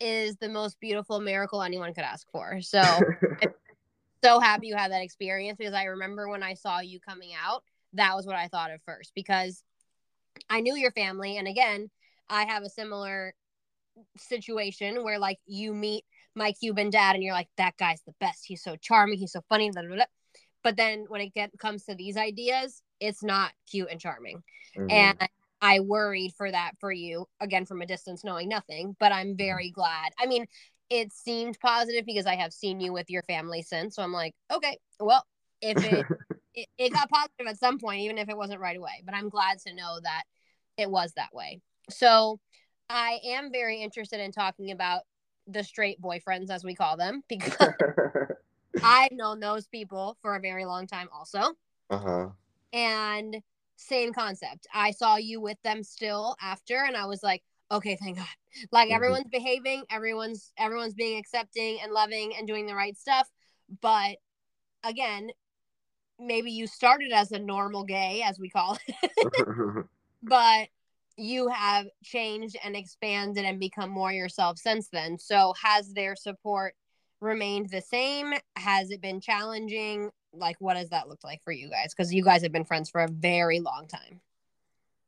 [0.00, 2.60] is the most beautiful miracle anyone could ask for.
[2.60, 2.80] So
[4.24, 7.62] so happy you had that experience because I remember when I saw you coming out,
[7.94, 9.62] that was what I thought of first because
[10.48, 11.90] I knew your family and again,
[12.28, 13.34] I have a similar
[14.16, 18.44] situation where like you meet my Cuban dad and you're like that guy's the best.
[18.46, 20.04] He's so charming, he's so funny, blah, blah, blah.
[20.62, 24.42] but then when it get comes to these ideas, it's not cute and charming.
[24.76, 24.90] Mhm.
[24.92, 25.28] And
[25.60, 28.96] I worried for that for you again from a distance, knowing nothing.
[28.98, 30.12] But I'm very glad.
[30.18, 30.46] I mean,
[30.90, 33.96] it seemed positive because I have seen you with your family since.
[33.96, 35.24] So I'm like, okay, well,
[35.60, 36.06] if it
[36.54, 39.02] it, it got positive at some point, even if it wasn't right away.
[39.04, 40.24] But I'm glad to know that
[40.76, 41.60] it was that way.
[41.90, 42.40] So
[42.88, 45.02] I am very interested in talking about
[45.46, 47.52] the straight boyfriends, as we call them, because
[48.84, 51.54] I've known those people for a very long time, also
[51.90, 52.28] uh-huh.
[52.72, 53.42] and
[53.76, 54.66] same concept.
[54.72, 58.26] I saw you with them still after, and I was like, okay, thank God.
[58.70, 58.94] Like Mhm.
[58.94, 63.28] everyone's behaving, everyone's everyone's being accepting and loving and doing the right stuff.
[63.80, 64.18] But
[64.84, 65.30] again,
[66.18, 69.86] maybe you started as a normal gay, as we call it,
[70.22, 70.68] but
[71.16, 75.18] you have changed and expanded and become more yourself since then.
[75.18, 76.74] So has their support
[77.20, 78.34] remained the same?
[78.56, 80.10] Has it been challenging?
[80.32, 81.94] Like, what does that look like for you guys?
[81.94, 84.20] Because you guys have been friends for a very long time.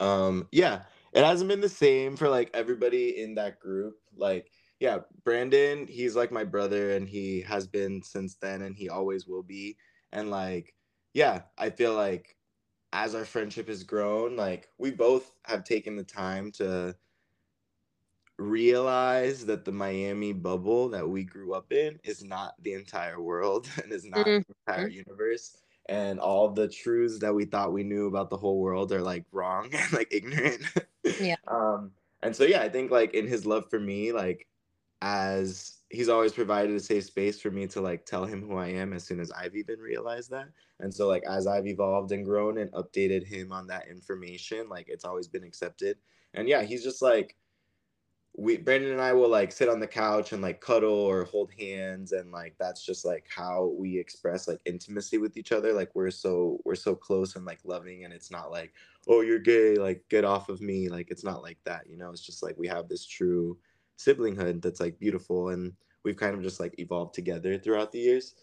[0.01, 0.83] Um, yeah,
[1.13, 3.97] it hasn't been the same for like everybody in that group.
[4.17, 4.51] Like,
[4.81, 9.27] yeah, Brandon, he's like my brother and he has been since then and he always
[9.27, 9.77] will be.
[10.13, 10.75] And like,
[11.15, 12.37] yeah, I feel like
[12.95, 16.97] as our friendship has grown, like we both have taken the time to
[18.39, 23.69] realize that the Miami bubble that we grew up in is not the entire world
[23.83, 24.45] and is not Mhm.
[24.49, 25.57] the entire universe.
[25.87, 29.27] And all the truths that we thought we knew about the whole world are like
[29.33, 30.63] wrong and like ignorant.
[31.19, 31.37] Yeah.
[31.47, 31.93] Um,
[32.23, 34.49] and so yeah, I think like in his love for me, like
[35.03, 38.69] as he's always provided a safe space for me to like tell him who I
[38.69, 40.49] am as soon as I've even realized that.
[40.81, 44.89] And so like as I've evolved and grown and updated him on that information, like
[44.89, 45.99] it's always been accepted.
[46.35, 47.37] And yeah, he's just like
[48.37, 51.53] we Brandon and I will like sit on the couch and like cuddle or hold
[51.59, 55.73] hands and like that's just like how we express like intimacy with each other.
[55.73, 58.73] Like we're so we're so close and like loving and it's not like,
[59.07, 60.89] oh you're gay, like get off of me.
[60.89, 62.11] Like it's not like that, you know.
[62.11, 63.57] It's just like we have this true
[63.97, 65.73] siblinghood that's like beautiful and
[66.05, 68.35] we've kind of just like evolved together throughout the years.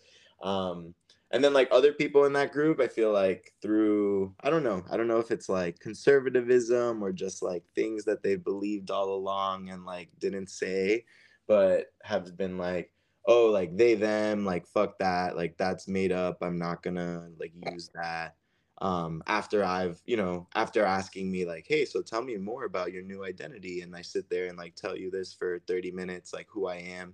[0.42, 0.94] Um
[1.32, 4.84] and then like other people in that group i feel like through i don't know
[4.92, 9.14] i don't know if it's like conservatism or just like things that they've believed all
[9.16, 11.04] along and like didn't say
[11.48, 12.92] but have been like
[13.26, 17.54] oh like they them like fuck that like that's made up i'm not gonna like
[17.72, 18.36] use that
[18.80, 22.92] um after i've you know after asking me like hey so tell me more about
[22.92, 26.34] your new identity and i sit there and like tell you this for 30 minutes
[26.34, 27.14] like who i am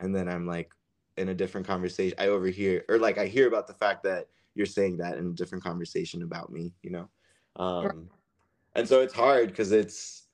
[0.00, 0.72] and then i'm like
[1.16, 4.66] in a different conversation i overhear or like i hear about the fact that you're
[4.66, 7.08] saying that in a different conversation about me you know?
[7.56, 8.08] Um
[8.74, 10.26] and so it's hard because it's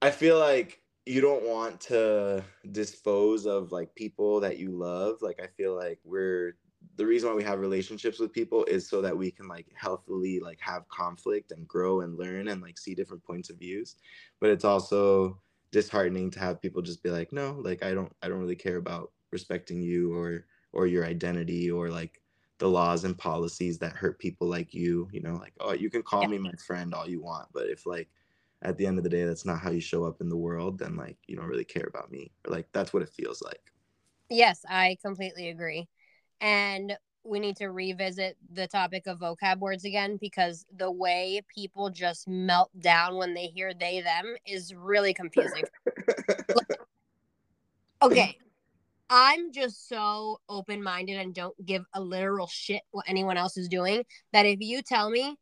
[0.00, 5.40] i feel like you don't want to dispose of like people that you love like
[5.42, 6.56] i feel like we're
[6.96, 10.38] the reason why we have relationships with people is so that we can like healthily
[10.40, 13.96] like have conflict and grow and learn and like see different points of views
[14.40, 15.40] but it's also
[15.70, 18.76] disheartening to have people just be like no like i don't i don't really care
[18.76, 22.20] about respecting you or or your identity or like
[22.58, 26.02] the laws and policies that hurt people like you you know like oh you can
[26.02, 26.28] call Yeah.
[26.28, 28.08] me my friend all you want but if like
[28.62, 30.78] at the end of the day that's not how you show up in the world
[30.78, 33.72] then like you don't really care about me or like that's what it feels like
[34.30, 35.88] Yes, I completely agree.
[36.40, 36.96] And
[37.28, 42.26] we need to revisit the topic of vocab words again because the way people just
[42.26, 45.64] melt down when they hear they them is really confusing.
[48.00, 48.38] Okay.
[49.10, 53.68] I'm just so open minded and don't give a literal shit what anyone else is
[53.68, 55.34] doing that if you tell me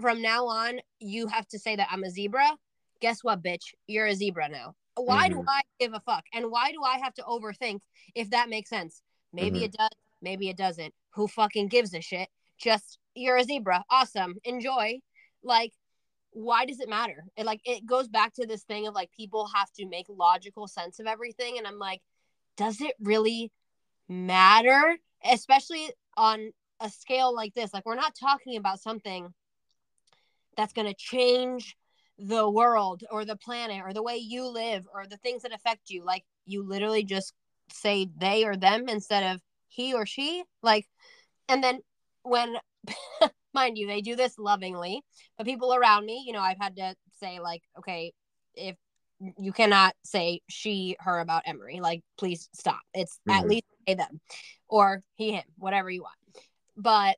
[0.00, 2.56] from now on you have to say that I'm a zebra,
[3.00, 3.74] guess what, bitch?
[3.88, 4.74] You're a zebra now.
[4.96, 5.44] Why do Mhm.
[5.48, 6.24] I give a fuck?
[6.32, 7.80] And why do I have to overthink
[8.14, 9.02] if that makes sense?
[9.32, 9.64] Maybe Mhm.
[9.64, 9.90] it does,
[10.22, 10.94] maybe it doesn't.
[11.18, 12.28] Who fucking gives a shit?
[12.58, 13.84] Just you're a zebra.
[13.90, 14.36] Awesome.
[14.44, 15.00] Enjoy.
[15.42, 15.72] Like,
[16.30, 17.24] why does it matter?
[17.36, 20.68] It like it goes back to this thing of like people have to make logical
[20.68, 21.58] sense of everything.
[21.58, 22.02] And I'm like,
[22.56, 23.50] does it really
[24.08, 24.96] matter?
[25.28, 27.74] Especially on a scale like this.
[27.74, 29.34] Like, we're not talking about something
[30.56, 31.76] that's going to change
[32.16, 35.90] the world or the planet or the way you live or the things that affect
[35.90, 36.04] you.
[36.04, 37.32] Like, you literally just
[37.72, 40.42] say they or them instead of he or she.
[40.62, 40.86] Like,
[41.48, 41.80] and then
[42.22, 42.56] when,
[43.54, 45.02] mind you, they do this lovingly,
[45.36, 48.12] but people around me, you know, I've had to say, like, okay,
[48.54, 48.76] if
[49.36, 52.80] you cannot say she, her about Emery, like, please stop.
[52.94, 53.48] It's at Mhm.
[53.48, 54.20] least say them
[54.68, 56.16] or he, him, whatever you want.
[56.76, 57.16] But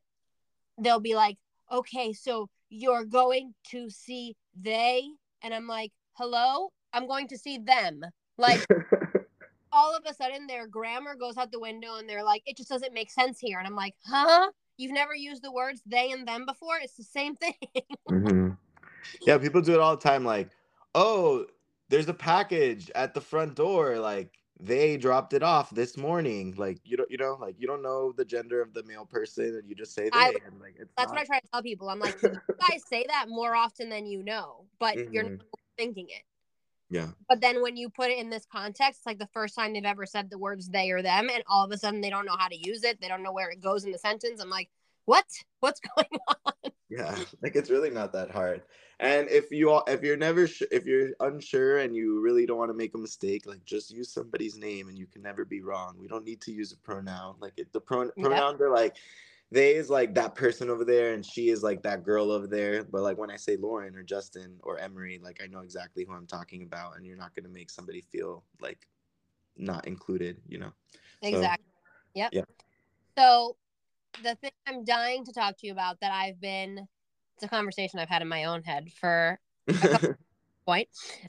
[0.79, 1.37] they'll be like,
[1.71, 5.09] okay, so you're going to see they,
[5.43, 8.01] and I'm like, hello, I'm going to see them.
[8.39, 8.67] Like,
[9.81, 12.69] all of a sudden, their grammar goes out the window, and they're like, it just
[12.69, 13.59] doesn't make sense here.
[13.59, 14.51] And I'm like, huh?
[14.77, 16.79] You've never used the words they and them before?
[16.83, 17.55] It's the same thing.
[18.09, 18.51] hmm
[19.27, 20.25] Yeah, people do it all the time.
[20.25, 20.51] Like,
[20.95, 21.47] oh,
[21.89, 23.99] there's a package at the front door.
[23.99, 26.55] Like, they dropped it off this morning.
[26.59, 29.57] Like, you don't, you know, like you don't know the gender of the male person,
[29.57, 30.19] and you just say they.
[30.19, 31.89] I- and like, it's That's not, what I try to tell people.
[31.89, 32.31] I'm like, you
[32.69, 35.39] guys say that more often than you know, but you're Mhm.
[35.39, 36.23] not thinking it.
[36.91, 37.09] Yeah.
[37.29, 39.85] But then when you put it in this context, it's like the first time they've
[39.85, 42.37] ever said the words they or them, and all of a sudden they don't know
[42.37, 43.01] how to use it.
[43.01, 44.41] They don't know where it goes in the sentence.
[44.41, 44.69] I'm like,
[45.05, 45.25] what?
[45.61, 46.73] What's going on?
[46.89, 48.63] Yeah, like it's really not that hard.
[48.99, 52.59] And if you all, if you're never, sh- if you're unsure and you really don't
[52.59, 55.63] want to make a mistake, like just use somebody's name and you can never be
[55.63, 55.97] wrong.
[55.99, 57.37] We don't need to use a pronoun.
[57.39, 57.81] Like it, the
[58.17, 58.29] Yeah.
[58.29, 58.97] pronouns are like,
[59.53, 62.85] they is like that person over there and she is like that girl over there.
[62.85, 66.13] But like when I say Lauren or Justin or Emery, like I know exactly who
[66.13, 68.87] I'm talking about, and you're not gonna make somebody feel like
[69.57, 70.73] not included you know
[71.23, 71.67] So, Exactly.
[72.15, 72.31] Yep.
[72.33, 72.43] yeah.
[73.19, 73.57] So
[74.23, 76.87] the thing I'm dying to talk to you about that I've been
[77.37, 79.39] it's a conversation I've had in my own head for
[79.69, 80.17] a
[80.67, 80.89] point.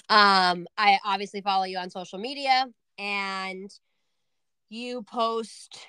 [0.10, 2.66] Um, I obviously follow you on social media
[2.98, 3.72] and
[4.70, 5.88] you post,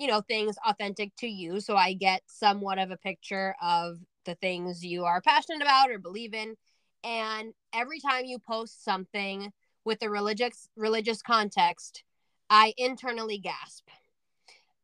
[0.00, 1.60] you know, things authentic to you.
[1.60, 5.98] So I get somewhat of a picture of the things you are passionate about or
[5.98, 6.56] believe in.
[7.04, 9.52] And every time you post something
[9.84, 12.02] with a religious religious context,
[12.48, 13.88] I internally gasp.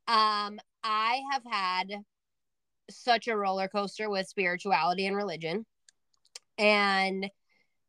[0.06, 1.88] Um, I have had
[2.90, 5.64] such a roller coaster with spirituality and religion.
[6.58, 7.30] And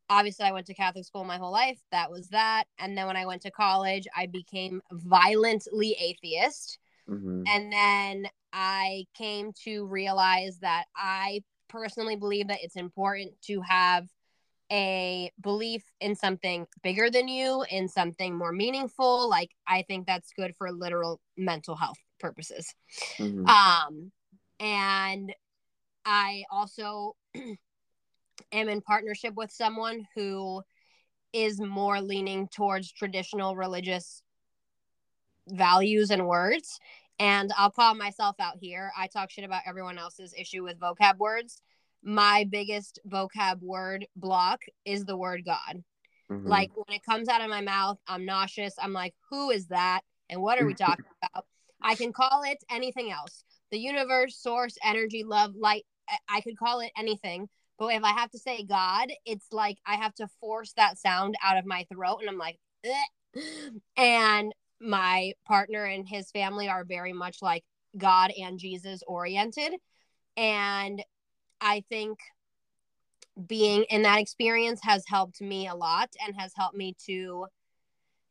[0.08, 1.78] obviously, I went to Catholic school my whole life.
[1.92, 2.64] That was that.
[2.78, 6.78] And then when I went to college, I became violently atheist.
[7.08, 7.44] Mhm.
[7.46, 14.08] And then I came to realize that I personally believe that it's important to have
[14.70, 19.28] a belief in something bigger than you, in something more meaningful.
[19.28, 22.74] Like, I think that's good for literal mental health purposes.
[23.18, 23.48] Mhm.
[23.48, 24.12] Um,
[24.60, 25.34] and
[26.04, 27.16] I also
[28.52, 30.62] am in partnership with someone who
[31.32, 34.22] is more leaning towards traditional religious
[35.50, 36.78] values and words.
[37.18, 38.92] And I'll call myself out here.
[38.96, 41.62] I talk shit about everyone else's issue with vocab words.
[42.02, 45.82] My biggest vocab word block is the word God.
[46.30, 46.46] Mhm.
[46.46, 48.74] Like when it comes out of my mouth, I'm nauseous.
[48.80, 50.02] I'm like, who is that?
[50.28, 51.46] And what are we talking about?
[51.80, 53.42] I can call it anything else.
[53.70, 55.84] The universe, source, energy, love, light.
[56.08, 57.48] I- I could call it anything.
[57.78, 61.36] But if I have to say God, it's like I have to force that sound
[61.42, 62.18] out of my throat.
[62.20, 67.64] And I'm like, "Ugh." and my partner and his family are very much like
[67.96, 69.74] God and Jesus oriented.
[70.36, 71.02] And
[71.60, 72.18] I think
[73.46, 77.46] being in that experience has helped me a lot and has helped me to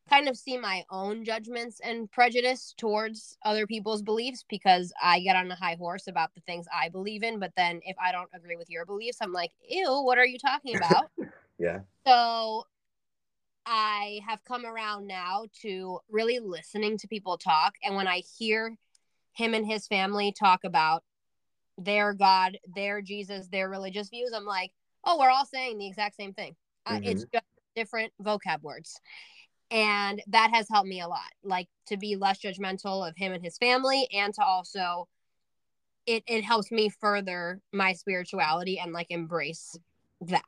[0.10, 5.36] kind of see my own judgments and prejudice towards other people's beliefs because I get
[5.36, 7.39] on a high horse about the things I believe in.
[7.39, 10.39] But then if I don't agree with your beliefs, I'm like, ew, what are you
[10.39, 11.10] talking about?
[11.60, 12.64] yeah so
[13.70, 17.74] I have come around now to really listening to people talk.
[17.84, 18.78] And when I hear
[19.34, 21.03] him and his family talk about
[21.78, 24.72] their God, their Jesus, their religious views, I'm like,
[25.03, 26.55] oh, we're all saying the exact same thing.
[26.86, 27.45] Uh, it's just
[27.76, 28.99] different vocab words.
[29.70, 33.43] And that has helped me a lot, like to be less judgmental of him and
[33.43, 35.09] his family, and to also,
[36.05, 39.78] it, it helps me further my spirituality and like embrace
[40.22, 40.45] that.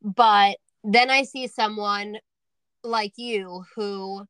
[0.00, 2.18] But then I see someone
[2.84, 4.26] like you who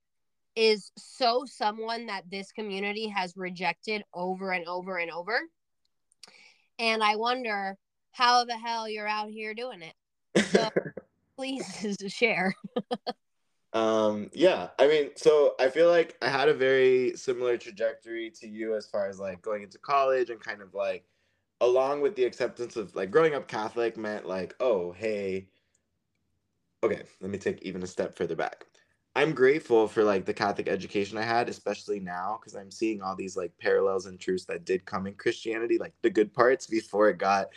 [0.57, 5.41] is so someone that this community has rejected over and over and over.
[6.79, 7.77] And I wonder
[8.13, 9.95] how the hell you're out here doing it.
[10.47, 10.69] So
[11.37, 12.55] please share.
[13.75, 18.49] um yeah i mean so i feel like i had a very similar trajectory to
[18.49, 21.05] you as far as like going into college and kind of like
[21.61, 25.47] along with the acceptance of like growing up catholic meant like oh hey
[26.83, 28.67] okay let me take even a step further back.
[29.17, 33.17] I'm grateful for like the catholic education i had especially now because i'm seeing all
[33.17, 37.09] these like parallels and truths that did come in christianity like the good parts before
[37.09, 37.49] it got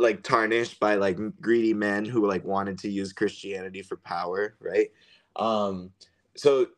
[0.00, 4.90] like tarnished by like greedy men who like wanted to use christianity for power right?
[5.36, 5.90] Um
[6.36, 6.68] so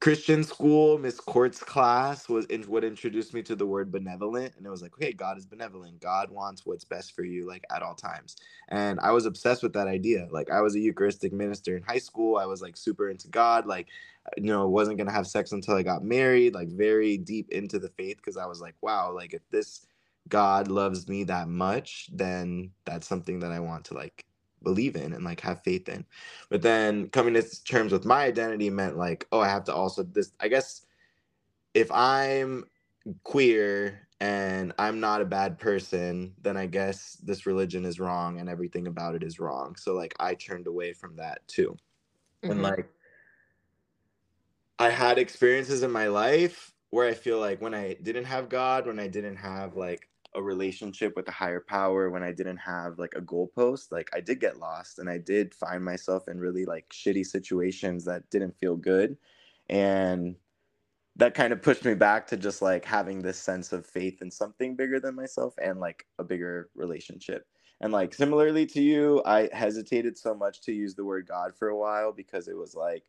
[0.00, 4.66] christian school miss court's class was in, what introduced me to the word benevolent and
[4.66, 6.00] it was like okay god is benevolent.
[6.00, 8.36] God wants what's best for you like at all times.
[8.68, 10.28] And i was obsessed with that idea.
[10.30, 12.36] Like i was a eucharistic minister in high school.
[12.36, 13.66] I was like super into god.
[13.66, 13.88] Like
[14.36, 17.88] you know wasn't gonna have sex until i got married like very deep into the
[17.90, 19.86] faith because i was like wow like if this
[20.28, 24.24] god loves me that much then that's something that i want to like
[24.62, 26.04] believe in and like have faith in.
[26.50, 30.02] But then coming to terms with my identity meant like oh i have to also
[30.02, 30.84] this i guess
[31.74, 32.64] if i'm
[33.22, 38.48] queer and i'm not a bad person then i guess this religion is wrong and
[38.48, 39.76] everything about it is wrong.
[39.76, 41.76] So like i turned away from that too.
[42.48, 42.62] And Mhm.
[42.62, 42.90] like
[44.78, 48.86] i had experiences in my life where i feel like when i didn't have god
[48.86, 50.08] when i didn't have like
[50.38, 54.20] a relationship with a higher power when i didn't have like a goalpost like i
[54.20, 58.56] did get lost and i did find myself in really like shitty situations that didn't
[58.58, 59.16] feel good.
[59.68, 60.36] And
[61.16, 64.30] that kind of pushed me back to just like having this sense of faith in
[64.30, 67.46] something bigger than myself and like a bigger relationship.
[67.80, 71.68] And like similarly to you i hesitated so much to use the word god for
[71.68, 73.04] a while because it was like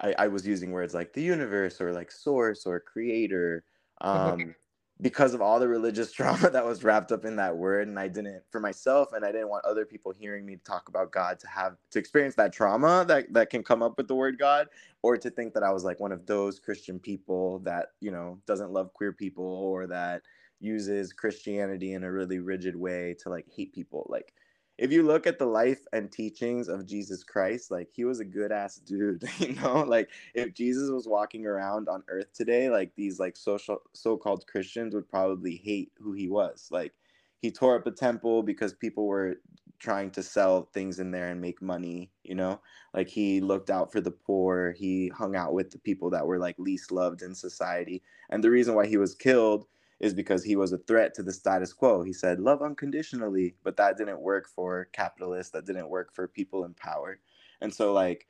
[0.00, 3.64] I, I was using words like the universe or like source or creator.
[4.02, 4.54] Um,
[5.00, 8.08] because of all the religious trauma that was wrapped up in that word and i
[8.08, 11.48] didn't for myself and i didn't want other people hearing me talk about god to
[11.48, 14.68] have to experience that trauma that that can come up with the word god
[15.02, 18.38] or to think that i was like one of those christian people that you know
[18.46, 20.22] doesn't love queer people or that
[20.60, 24.06] uses christianity in a really rigid way to like hate people.
[24.08, 24.32] Like
[24.78, 28.24] if you look at the life and teachings of Jesus Christ, like he was a
[28.24, 29.82] good ass dude, you know?
[29.82, 34.94] Like if Jesus was walking around on earth today, like these like social so-called Christians
[34.94, 36.68] would probably hate who he was.
[36.70, 36.92] Like
[37.42, 39.40] he tore up a temple because people were
[39.80, 42.60] trying to sell things in there and make money, you know?
[42.94, 46.38] Like he looked out for the poor, he hung out with the people that were
[46.38, 48.02] like least loved in society.
[48.30, 49.66] And the reason why he was killed
[50.00, 52.02] is because he was a threat to the status quo.
[52.02, 56.64] He said, love unconditionally, but that didn't work for capitalists, that didn't work for people
[56.64, 57.18] in power.
[57.60, 58.26] And so, like,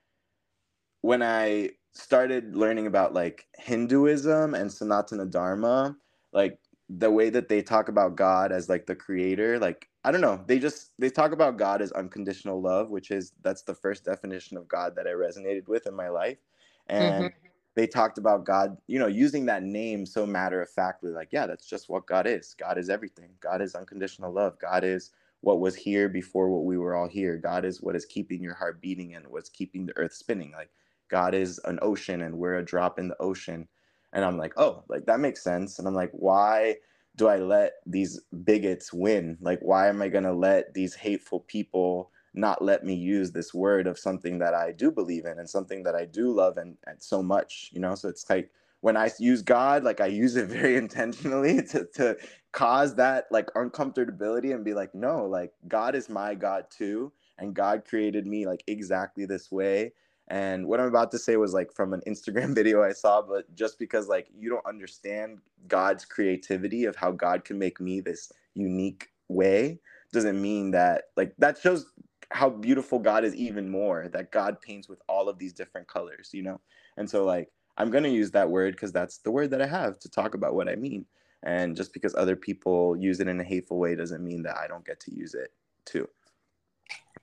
[1.03, 5.97] when I started learning about like Hinduism and Sanatana Dharma,
[6.33, 6.59] like
[6.89, 10.43] the way that they talk about God as like the creator, like, I don't know,
[10.47, 14.57] they just they talk about God as unconditional love, which is that's the first definition
[14.57, 16.39] of God that I resonated with in my life.
[16.87, 17.48] And mm-hmm
[17.79, 21.47] they talked about God, you know, using that name so matter of factly, like, yeah,
[21.47, 22.57] that's just what God is.
[22.61, 23.31] God is everything.
[23.41, 24.59] God is unconditional love.
[24.61, 25.13] God is
[25.43, 27.39] what was here before what we were all here.
[27.39, 30.53] God is what is keeping your heart beating and what's keeping the earth spinning.
[30.53, 30.71] Like,
[31.11, 33.69] God is an ocean and we're a drop in the ocean.
[34.13, 35.81] And I'm like, oh, like that makes sense.
[35.81, 36.77] And I'm like, why
[37.17, 39.39] do I let these bigots win?
[39.41, 42.13] Like, why am I going to let these hateful people?
[42.35, 45.83] Not let me use this word of something that I do believe in and something
[45.85, 47.95] that I do love and, and so much, you know?
[47.95, 48.51] So it's like
[48.81, 52.17] when I use God, like I use it very intentionally to, to
[52.53, 57.13] cause that like uncomfortability and be like, no, like God is my God too.
[57.39, 59.93] And God created me like exactly this way.
[60.29, 63.53] And what I'm about to say was like from an Instagram video I saw, but
[63.55, 68.31] just because like you don't understand God's creativity of how God can make me this
[68.55, 69.79] unique way
[70.13, 71.87] doesn't mean that like that shows
[72.31, 76.31] how beautiful God is even more that God paints with all of these different colors,
[76.33, 76.61] you know?
[76.97, 79.67] And so like I'm going to use that word because that's the word that I
[79.67, 81.07] have to talk about what I mean.
[81.45, 84.67] And just because other people use it in a hateful way doesn't mean that I
[84.67, 85.53] don't get to use it
[85.85, 86.09] too.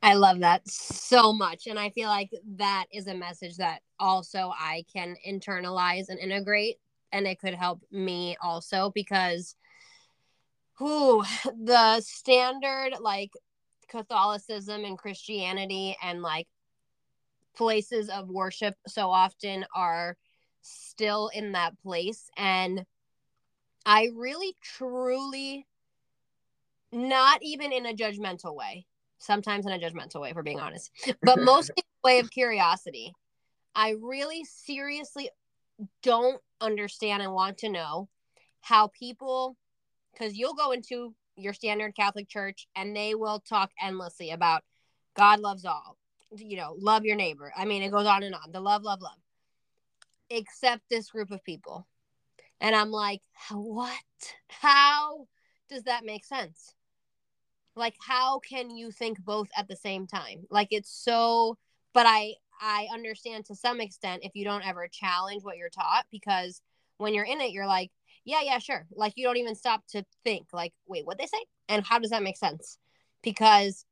[0.02, 1.68] I love that so much.
[1.68, 6.78] And I feel like that is a message that also I can internalize and integrate.
[7.12, 9.56] And it could help me also because
[10.78, 11.24] who
[11.64, 13.32] the standard like
[13.88, 16.48] Catholicism and Christianity and like
[17.56, 20.18] places of worship so often are
[20.62, 22.30] still in that place.
[22.38, 22.86] And
[23.86, 25.68] I really, truly,
[26.92, 28.86] not even in a judgmental way,
[29.20, 33.14] sometimes in a judgmental way, for being honest, but mostly way of curiosity.
[33.76, 35.30] I really seriously
[36.02, 38.10] don't understand and want to know
[38.62, 39.58] how people,
[40.14, 44.64] because you'll go into your standard Catholic church and they will talk endlessly about
[45.16, 45.98] God loves all,
[46.36, 47.52] you know, love your neighbor.
[47.56, 49.18] I mean, it goes on and on the love, love, love,
[50.30, 51.88] except this group of people.
[52.62, 53.22] And I'm like,
[53.52, 53.94] what?
[54.48, 55.28] How
[55.70, 56.74] does that make sense?
[57.76, 60.46] Like, how can you think both at the same time?
[60.50, 61.58] Like, it's so,
[61.94, 66.06] but I, I understand to some extent if you don't ever challenge what you're taught
[66.10, 66.62] because
[66.98, 67.92] when you're in it, you're like,
[68.26, 68.86] yeah, yeah, sure.
[68.92, 71.38] Like you don't even stop to think, like, wait, what they say?
[71.70, 72.78] And how does that make sense?
[73.24, 73.86] Because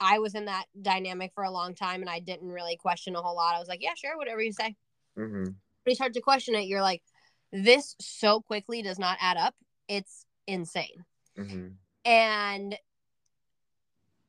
[0.00, 3.20] I was in that dynamic for a long time and I didn't really question a
[3.20, 3.54] whole lot.
[3.54, 4.76] I was like, yeah, sure, whatever you say.
[5.18, 5.44] Mm-hmm.
[5.44, 5.54] When
[5.86, 7.02] you start to question it, you're like,
[7.52, 9.54] this so quickly does not add up.
[9.88, 11.04] It's insane.
[11.36, 11.68] Mm-hmm.
[12.04, 12.78] And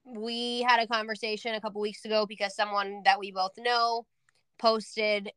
[0.06, 4.06] we had a conversation a couple weeks ago because someone that we both know
[4.60, 5.32] posted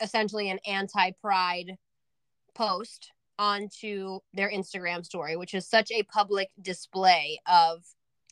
[0.00, 1.76] essentially an anti pride
[2.54, 7.84] post onto their Instagram story, which is such a public display of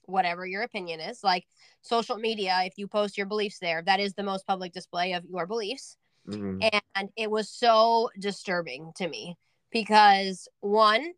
[0.05, 1.23] whatever your opinion is.
[1.23, 1.47] Like
[1.83, 5.25] social media, if you post your beliefs there, that is the most public display of
[5.25, 5.97] your beliefs.
[6.29, 6.69] Mm-hmm.
[6.95, 9.37] And it was so disturbing to me
[9.73, 11.13] because one,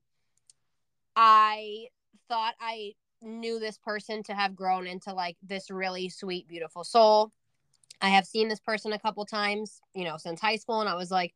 [1.17, 1.87] I
[2.29, 7.31] thought I knew this person to have grown into like this really sweet, beautiful soul.
[8.01, 10.95] I have seen this person a couple times, you know, since high school, and I
[10.95, 11.35] was like,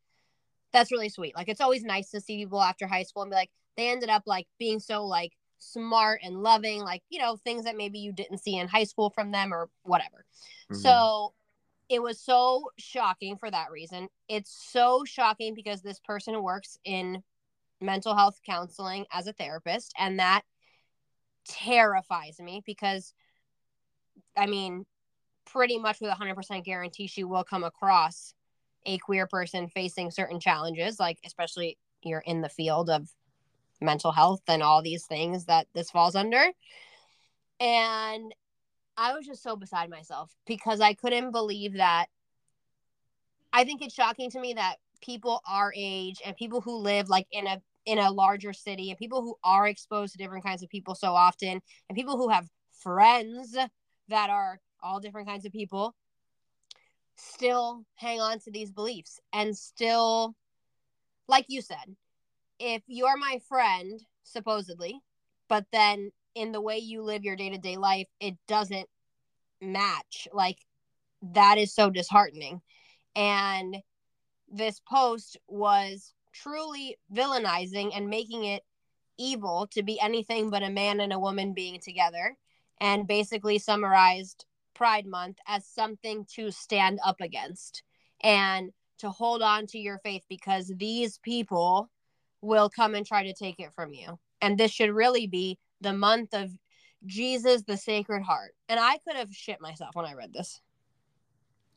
[0.76, 1.34] that's really sweet.
[1.34, 4.10] Like it's always nice to see people after high school and be like, they ended
[4.10, 8.12] up like being so like smart and loving, like, you know, things that maybe you
[8.12, 10.24] didn't see in high school from them or whatever.
[10.70, 10.80] Mm-hmm.
[10.80, 11.32] So
[11.88, 14.08] it was so shocking for that reason.
[14.28, 17.22] It's so shocking because this person works in
[17.80, 20.42] mental health counseling as a therapist, and that
[21.46, 23.14] terrifies me because
[24.36, 24.84] I mean,
[25.46, 28.34] pretty much with a 100% guarantee she will come across
[28.86, 33.08] a queer person facing certain challenges, like especially you're in the field of
[33.80, 36.44] mental health and all these things that this falls under.
[37.60, 38.34] And
[38.96, 42.06] I was just so beside myself because I couldn't believe that.
[43.52, 47.26] I think it's shocking to me that people our age and people who live like
[47.30, 50.68] in a in a larger city and people who are exposed to different kinds of
[50.68, 52.48] people so often and people who have
[52.82, 53.56] friends
[54.08, 55.94] that are all different kinds of people
[57.16, 60.34] still hang on to these beliefs and still
[61.28, 61.96] like you said
[62.58, 65.00] if you're my friend supposedly
[65.48, 68.88] but then in the way you live your day-to-day life it doesn't
[69.60, 70.28] match.
[70.32, 70.58] Like
[71.34, 72.60] that is so disheartening.
[73.14, 73.76] And
[74.50, 78.62] this post was truly villainizing and making it
[79.18, 82.36] evil to be anything but a man and a woman being together
[82.80, 84.44] and basically summarized
[84.76, 87.82] Pride Month as something to stand up against
[88.20, 91.90] and to hold on to your faith because these people
[92.42, 94.18] will come and try to take it from you.
[94.42, 96.50] And this should really be the month of
[97.06, 98.52] Jesus, the Sacred Heart.
[98.68, 100.60] And I could have shit myself when I read this.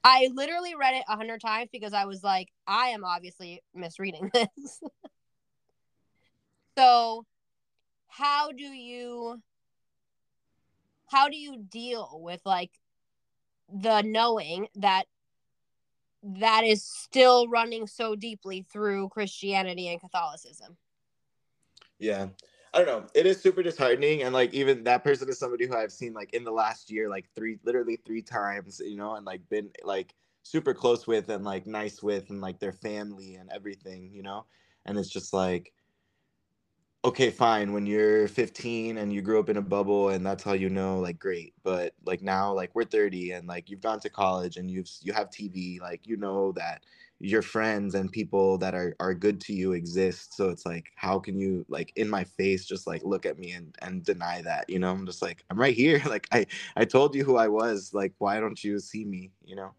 [0.04, 4.30] I literally read it a hundred times because I was like, I am obviously misreading
[4.34, 4.82] this.
[6.78, 7.26] so,
[8.08, 9.42] how do you
[11.10, 12.72] how do you deal with like
[13.74, 15.06] the knowing that
[16.24, 20.78] that is still running so deeply through Christianity and Catholicism?
[21.98, 22.28] Yeah.
[22.74, 23.10] I don't know.
[23.16, 24.24] It is super disheartening.
[24.24, 27.10] And like even that person is somebody who I've seen like in the last year,
[27.10, 30.14] like three literally three times, you know, and like been like
[30.44, 34.46] super close with and like nice with and like their family and everything, you know?
[34.86, 35.74] And it's just like
[37.06, 40.54] okay, fine, when you're 15 and you grew up in a bubble and that's how
[40.54, 41.54] you know, like great.
[41.64, 45.14] But like now, like we're 30 and like you've gone to college and you've you
[45.14, 46.84] have TV, like you know that
[47.22, 50.36] your friends and people that are are good to you exist.
[50.36, 53.52] So it's like, how can you like in my face just like look at me
[53.54, 54.70] and and deny that?
[54.70, 56.02] You know, I'm just like, I'm right here.
[56.10, 57.94] Like I I told you who I was.
[57.94, 59.32] Like, why don't you see me?
[59.46, 59.74] You know.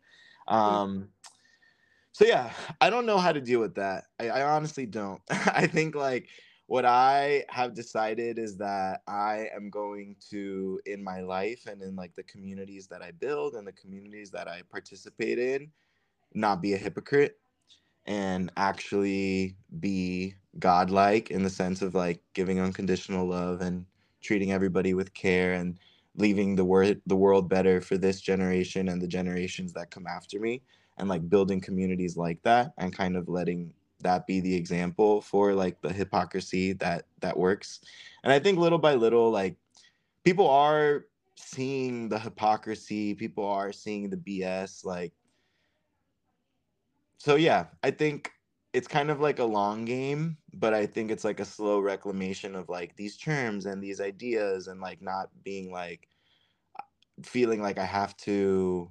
[0.48, 1.10] Um
[2.12, 4.04] so yeah, I don't know how to deal with that.
[4.18, 5.22] I, I honestly don't.
[5.30, 6.28] I think like
[6.70, 11.96] what I have decided is that I am going to in my life and in
[11.96, 15.72] like the communities that I build and the communities that I participate in
[16.32, 17.40] not be a hypocrite
[18.06, 23.84] and actually be godlike in the sense of like giving unconditional love and
[24.22, 25.76] treating everybody with care and
[26.14, 30.38] leaving the word the world better for this generation and the generations that come after
[30.38, 30.62] me
[30.98, 35.55] and like building communities like that and kind of letting that be the example for
[35.55, 37.80] like the hypocrisy that that works.
[38.24, 39.57] And i think little by little like
[40.24, 45.12] people are seeing the hypocrisy people are seeing the bs like
[47.18, 48.30] so yeah i think
[48.72, 52.55] it's kind of like a long game but i think it's like a slow reclamation
[52.55, 56.09] of like these terms and these ideas and like not being like
[57.22, 58.90] feeling like i have to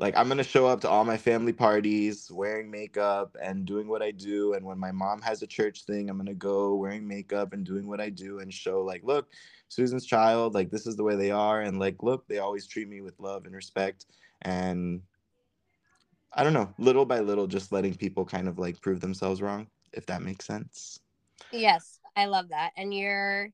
[0.00, 4.00] like I'm gonna show up to all my family parties wearing makeup and doing what
[4.00, 4.54] I do.
[4.54, 7.86] And when my mom has a church thing, I'm gonna go wearing makeup and doing
[7.86, 9.28] what I do and show like, look,
[9.68, 12.88] Susan's child, like this is the way they are, and like, look, they always treat
[12.88, 14.06] me with love and respect.
[14.42, 15.02] And
[16.32, 19.66] I don't know, little by little, just letting people kind of like prove themselves wrong,
[19.92, 20.98] if that makes sense.
[21.52, 22.72] Yes, I love that.
[22.76, 23.50] And you're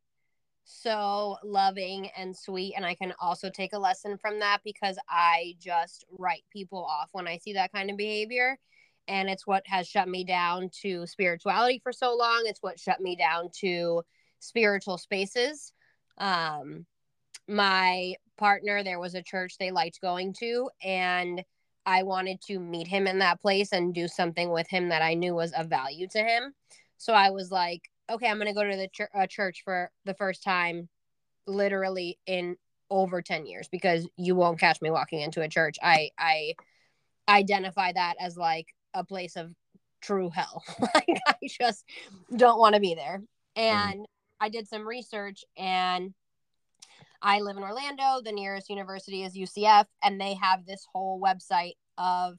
[0.66, 2.74] so loving and sweet.
[2.76, 7.08] And I can also take a lesson from that because I just write people off
[7.12, 8.58] when I see that kind of behavior.
[9.08, 12.42] And it's what has shut me down to spirituality for so long.
[12.46, 14.02] It's what shut me down to
[14.40, 15.72] spiritual spaces.
[16.18, 16.84] Um,
[17.46, 21.44] my partner, there was a church they liked going to, and
[21.86, 25.14] I wanted to meet him in that place and do something with him that I
[25.14, 26.52] knew was of value to him.
[26.98, 29.90] So I was like, okay, I'm going to go to the ch- uh, church for
[30.04, 30.88] the first time
[31.46, 32.56] literally in
[32.90, 35.76] over 10 years because you won't catch me walking into a church.
[35.82, 36.54] I I
[37.28, 39.52] identify that as like a place of
[40.00, 40.62] true hell.
[40.80, 41.84] like I just
[42.34, 43.22] don't want to be there.
[43.56, 44.04] And mm.
[44.40, 46.14] I did some research and
[47.22, 48.20] I live in Orlando.
[48.22, 52.36] The nearest university is UCF and they have this whole website of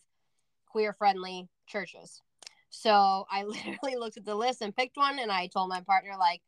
[0.67, 2.21] queer friendly churches.
[2.69, 6.11] So I literally looked at the list and picked one, and I told my partner
[6.17, 6.41] like,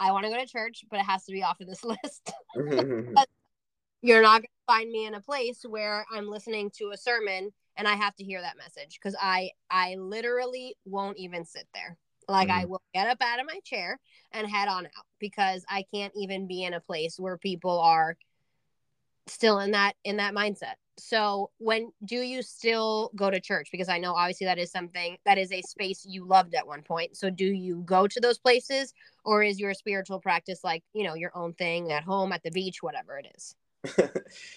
[0.00, 2.32] I want to go to church, but it has to be off of this list.
[4.02, 7.52] You're not going to find me in a place where I'm listening to a sermon
[7.76, 11.96] and I have to hear that message because I I literally won't even sit there.
[12.28, 12.60] Like mm-hmm.
[12.60, 13.98] I will get up out of my chair
[14.32, 18.16] and head on out because I can't even be in a place where people are
[19.26, 20.74] still in that in that mindset.
[20.96, 23.68] So when do you still go to church?
[23.72, 26.82] Because I know obviously that is something that is a space you loved at one
[26.82, 27.16] point.
[27.16, 28.92] So do you go to those places
[29.24, 32.50] or is your spiritual practice like, you know, your own thing at home, at the
[32.50, 33.56] beach, whatever it is?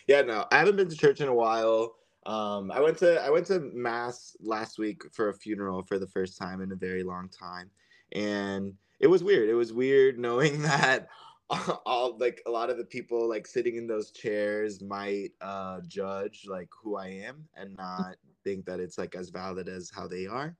[0.07, 1.95] yeah, no, I haven't been to church in a while.
[2.25, 6.07] Um, I went to I went to mass last week for a funeral for the
[6.07, 7.71] first time in a very long time,
[8.11, 9.49] and it was weird.
[9.49, 11.07] It was weird knowing that
[11.85, 16.45] all like a lot of the people like sitting in those chairs might uh judge
[16.47, 20.27] like who I am and not think that it's like as valid as how they
[20.27, 20.55] are.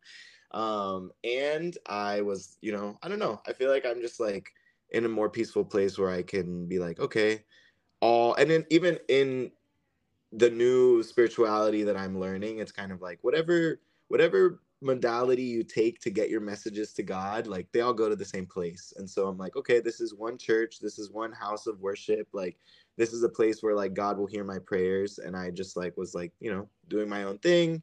[0.51, 3.41] Um, and I was, you know, I don't know.
[3.47, 4.49] I feel like I'm just like
[4.91, 7.43] in a more peaceful place where I can be like, okay,
[7.99, 9.51] all and then even in
[10.31, 15.99] the new spirituality that I'm learning, it's kind of like whatever whatever modality you take
[16.01, 18.93] to get your messages to God, like they all go to the same place.
[18.97, 22.27] And so I'm like, okay, this is one church, this is one house of worship,
[22.33, 22.57] like
[22.95, 25.97] this is a place where like God will hear my prayers and I just like
[25.97, 27.81] was like, you know, doing my own thing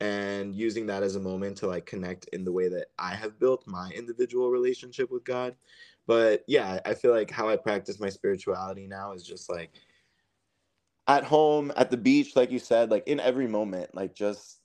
[0.00, 3.38] and using that as a moment to like connect in the way that I have
[3.38, 5.56] built my individual relationship with God.
[6.06, 9.70] But yeah, I feel like how I practice my spirituality now is just like
[11.06, 14.57] at home, at the beach, like you said, like in every moment, like just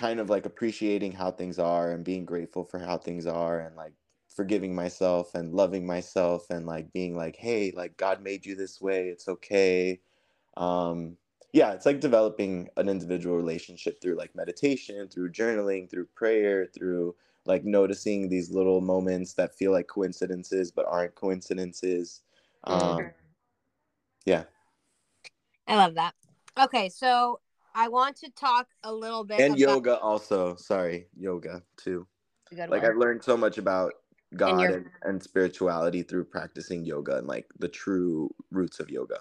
[0.00, 3.76] kind of like appreciating how things are and being grateful for how things are and
[3.76, 3.92] like
[4.34, 8.80] forgiving myself and loving myself and like being like, hey, like God made you this
[8.80, 10.00] way, it's okay.
[10.56, 11.18] Um,
[11.52, 17.14] yeah, it's like developing an individual relationship through like meditation, through journaling, through prayer, through
[17.44, 22.22] like noticing these little moments that feel like coincidences but aren't coincidences.
[22.64, 23.14] Um, Mhm.
[24.24, 24.44] yeah.
[25.66, 26.14] I love that.
[26.58, 27.40] Okay, so
[27.80, 30.54] I want to talk a little bit And about yoga also.
[30.56, 32.06] Sorry, yoga too.
[32.52, 32.84] Like one.
[32.84, 33.94] I've learned so much about
[34.36, 39.20] God your- and, and spirituality through practicing yoga and like the true roots of yoga.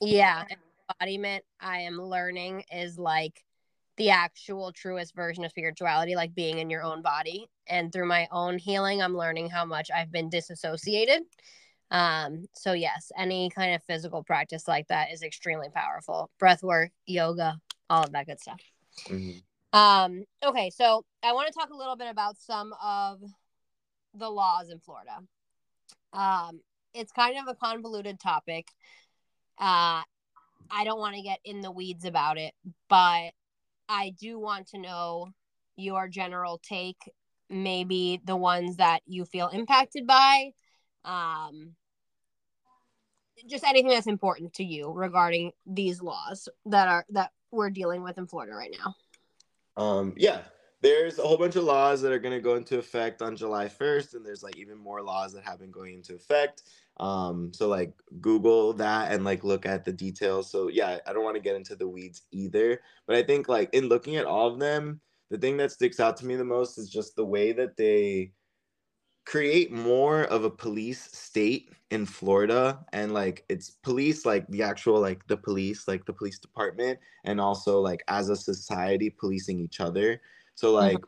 [0.00, 0.42] Yeah,
[0.88, 3.44] embodiment I am learning is like
[3.98, 7.50] the actual truest version of spirituality, like being in your own body.
[7.66, 11.24] And through my own healing, I'm learning how much I've been disassociated.
[11.90, 16.30] Um, so yes, any kind of physical practice like that is extremely powerful.
[16.38, 17.58] Breath work, yoga,
[17.92, 18.60] all of that good stuff.
[19.06, 19.42] Mhm.
[19.74, 23.20] Um, okay, so I want to talk a little bit about some of
[24.14, 25.18] the laws in Florida.
[26.12, 26.62] Um,
[26.94, 28.68] it's kind of a convoluted topic.
[29.58, 30.02] Uh,
[30.70, 32.54] I don't want to get in the weeds about it,
[32.88, 33.32] but
[33.88, 35.32] I do want to know
[35.76, 37.10] your general take,
[37.50, 40.52] maybe the ones that you feel impacted by.
[41.04, 41.76] Um,
[43.46, 48.18] just anything that's important to you regarding these laws that are that we're dealing with
[48.18, 48.94] in Florida right now.
[49.76, 50.40] Um, yeah,
[50.80, 53.66] there's a whole bunch of laws that are going to go into effect on July
[53.66, 56.64] 1st, and there's like even more laws that have been going into effect.
[56.98, 60.50] Um, so like Google that and like look at the details.
[60.50, 63.70] So yeah, I don't want to get into the weeds either, but I think like
[63.72, 65.00] in looking at all of them,
[65.30, 68.32] the thing that sticks out to me the most is just the way that they
[69.24, 75.00] create more of a police state in Florida and like it's police like the actual
[75.00, 79.80] like the police like the police department and also like as a society policing each
[79.80, 80.20] other.
[80.54, 80.98] So like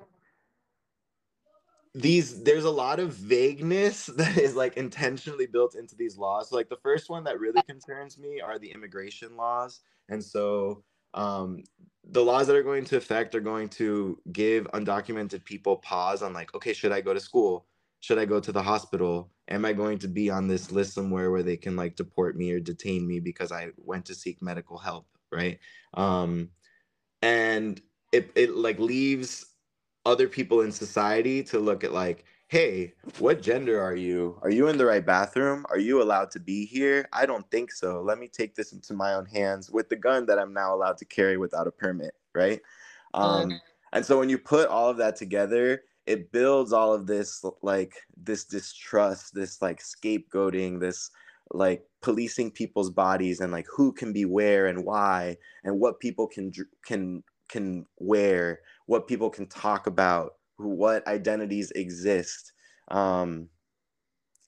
[1.95, 6.51] these there's a lot of vagueness that is like intentionally built into these laws.
[6.51, 9.81] So, like the first one that really concerns me are the immigration laws.
[10.09, 10.85] And so
[11.15, 11.62] um
[12.11, 16.33] the laws that are going to affect are going to give undocumented people pause on
[16.33, 17.65] like okay should i go to school
[18.05, 19.31] should i go to the hospital?
[19.49, 22.53] Am i going to be on this list somewhere where they can like deport me
[22.53, 25.59] or detain me because i went to seek medical help right?
[25.95, 26.51] Um
[27.23, 27.81] and
[28.13, 29.47] it, it like leaves
[30.05, 34.39] other people in society to look at like hey what gender are you?
[34.43, 35.65] Are you in the right bathroom?
[35.71, 37.09] Are you allowed to be here?
[37.13, 38.03] I don't think so.
[38.03, 40.99] Let me take this into my own hands with the gun that i'm now allowed
[40.99, 42.61] to carry without a permit right?
[43.15, 43.61] Um
[43.95, 47.95] and so when you put all of that together it builds all of this like
[48.17, 51.11] this distrust this like scapegoating this
[51.51, 56.27] like policing people's bodies and like who can be where and why and what people
[56.27, 56.53] can
[56.85, 62.53] can can wear what people can talk about what identities exist
[62.89, 63.49] um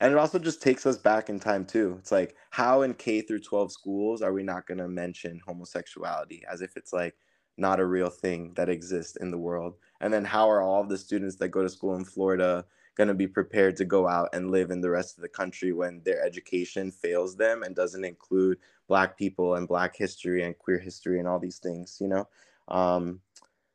[0.01, 1.97] and it also just takes us back in time too.
[1.99, 6.43] It's like how in k through 12 schools are we not going to mention homosexuality
[6.51, 7.15] as if it's like
[7.57, 10.99] not a real thing that exists in the world and then how are all the
[10.99, 12.65] students that go to school in florida
[12.97, 15.73] going to be prepared to go out and live in the rest of the country
[15.73, 20.79] when their education fails them and doesn't include black people and black history and queer
[20.79, 22.27] history and all these things you know
[22.69, 23.21] um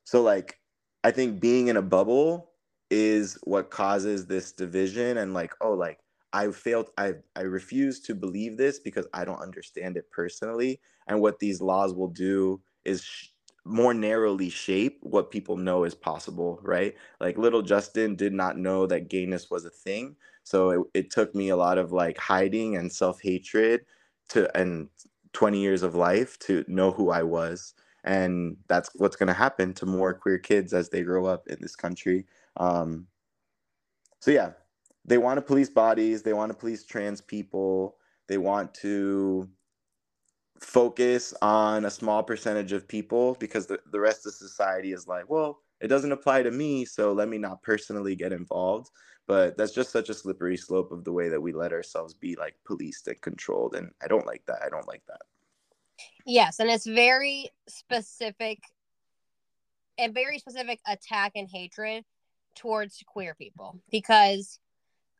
[0.04, 0.60] so like
[1.04, 2.52] i think being in a bubble
[2.90, 6.00] is what causes this division and like oh like
[6.34, 6.90] I failed.
[6.98, 10.80] I I refuse to believe this because I don't understand it personally.
[11.08, 13.31] And what these laws will do is sh-
[13.64, 16.96] more narrowly shape what people know is possible, right?
[17.20, 20.16] Like little Justin did not know that gayness was a thing.
[20.44, 23.86] So it, it took me a lot of like hiding and self-hatred
[24.30, 24.90] to and
[25.34, 27.74] 20 years of life to know who I was.
[28.04, 31.58] And that's what's going to happen to more queer kids as they grow up in
[31.62, 32.26] this country.
[32.58, 33.08] Um,
[34.20, 34.52] so yeah,
[35.06, 37.98] they want to police bodies, they want to police trans people,
[38.28, 39.48] they want to
[40.62, 45.30] focus on a small percentage of people because the, the rest of society is like,
[45.30, 48.90] well, it doesn't apply to me, so let me not personally get involved.
[49.28, 52.36] But that's just such a slippery slope of the way that we let ourselves be
[52.36, 53.76] like policed and controlled.
[53.76, 54.62] And I don't like that.
[54.64, 55.22] I don't like that.
[56.26, 58.60] Yes, and it's very specific,
[59.98, 62.04] and very specific attack and hatred
[62.56, 64.60] towards queer people because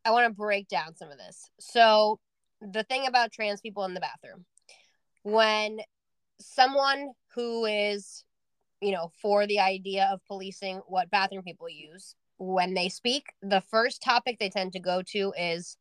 [0.06, 1.50] I want to break down some of this.
[1.60, 2.20] So,
[2.62, 4.46] the thing about trans people in the bathroom,
[5.24, 5.80] when
[6.40, 8.24] someone who is,
[8.82, 13.62] you know, for the idea of policing what bathroom people use, when they speak, the
[13.62, 15.78] first topic they tend to go to is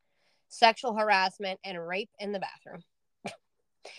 [0.49, 2.83] sexual harassment and rape in the bathroom.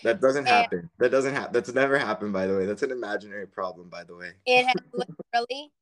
[0.04, 0.90] That doesn't And- happen.
[0.98, 1.52] That doesn't happen.
[1.52, 2.66] That's never happened, by the way.
[2.66, 4.32] That's an imaginary problem, by the way.
[4.46, 5.72] It has literally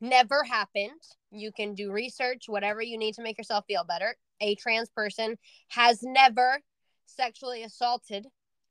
[0.00, 1.00] never happened.
[1.30, 4.16] You can do research, whatever you need to make yourself feel better.
[4.40, 5.38] A trans person
[5.68, 6.60] has never
[7.06, 8.26] sexually assaulted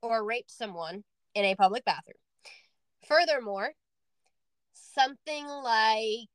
[0.06, 1.04] or raped someone
[1.34, 2.16] in a public bathroom.
[3.06, 3.72] Furthermore,
[4.72, 6.28] something like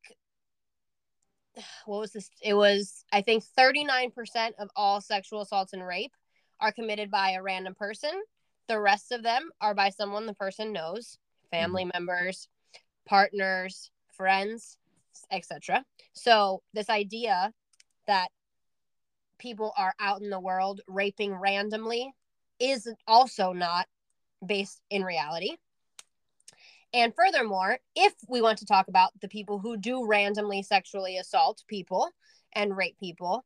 [1.86, 2.30] what was this?
[2.41, 4.11] It was, I think, 39%
[4.59, 6.13] of all sexual assaults and rape
[6.59, 8.11] are committed by a random person.
[8.67, 11.17] The rest of them are by someone the person knows,
[11.49, 11.91] family mm-hmm.
[11.93, 12.47] members,
[13.05, 14.78] partners, friends,
[15.32, 15.84] etc.
[16.13, 17.51] So, this idea
[18.07, 18.30] that
[19.39, 22.13] people are out in the world raping randomly
[22.62, 23.88] is also not
[24.45, 25.57] based in reality.
[26.93, 31.64] And furthermore, if we want to talk about the people who do randomly sexually assault
[31.68, 32.09] people
[32.53, 33.45] and rape people,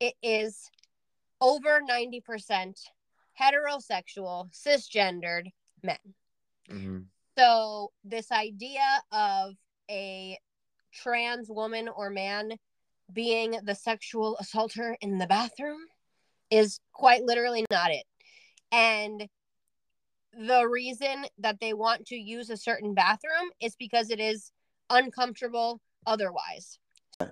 [0.00, 0.70] it is
[1.40, 2.80] over 90%
[3.40, 5.50] heterosexual, cisgendered
[5.82, 5.98] men.
[6.68, 7.06] Mhm.
[7.36, 9.56] So, this idea of
[9.90, 10.38] a
[10.92, 12.58] trans woman or man
[13.12, 15.80] being the sexual assaulter in the bathroom
[16.50, 18.06] is quite literally not it.
[18.74, 19.28] And
[20.36, 24.50] the reason that they want to use a certain bathroom is because it is
[24.90, 26.80] uncomfortable otherwise.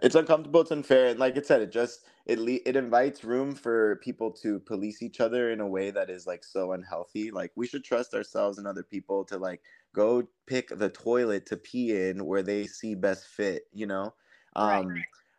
[0.01, 0.61] It's uncomfortable.
[0.61, 4.30] It's unfair, and like I said, it just it le- it invites room for people
[4.30, 7.32] to police each other in a way that is like so unhealthy.
[7.32, 9.61] Like we should trust ourselves and other people to like
[9.93, 13.64] go pick the toilet to pee in where they see best fit.
[13.72, 14.14] You know.
[14.57, 14.84] Right.
[14.84, 14.95] Um,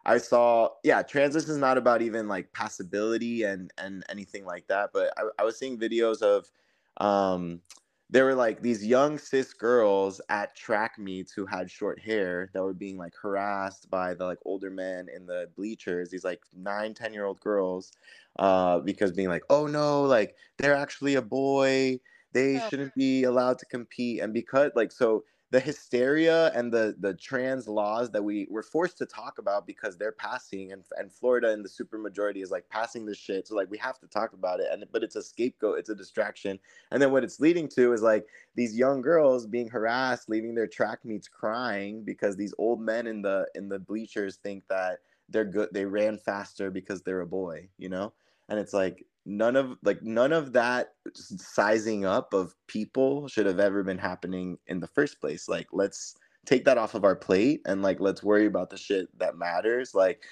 [0.05, 4.91] I saw, yeah, transition is not about even like passability and and anything like that.
[4.93, 6.51] But I, I was seeing videos of,
[6.97, 7.61] um,
[8.09, 12.61] there were like these young cis girls at track meets who had short hair that
[12.63, 16.09] were being like harassed by the like older men in the bleachers.
[16.11, 17.91] These like nine, ten year old girls,
[18.37, 21.99] uh, because being like, oh no, like they're actually a boy.
[22.33, 25.23] They shouldn't be allowed to compete, and because like so
[25.53, 29.95] the hysteria and the the trans laws that we were forced to talk about because
[29.95, 33.69] they're passing and and Florida and the supermajority is like passing this shit so like
[33.69, 36.57] we have to talk about it and but it's a scapegoat it's a distraction
[36.89, 38.25] and then what it's leading to is like
[38.55, 43.21] these young girls being harassed leaving their track meets crying because these old men in
[43.21, 47.69] the in the bleachers think that they're good they ran faster because they're a boy
[47.77, 48.11] you know?
[48.49, 53.59] And it's like none of like none of that sizing up of people should have
[53.59, 55.47] ever been happening in the first place.
[55.47, 56.15] Like let's
[56.45, 59.95] take that off of our plate and like let's worry about the shit that matters.
[59.95, 60.23] Like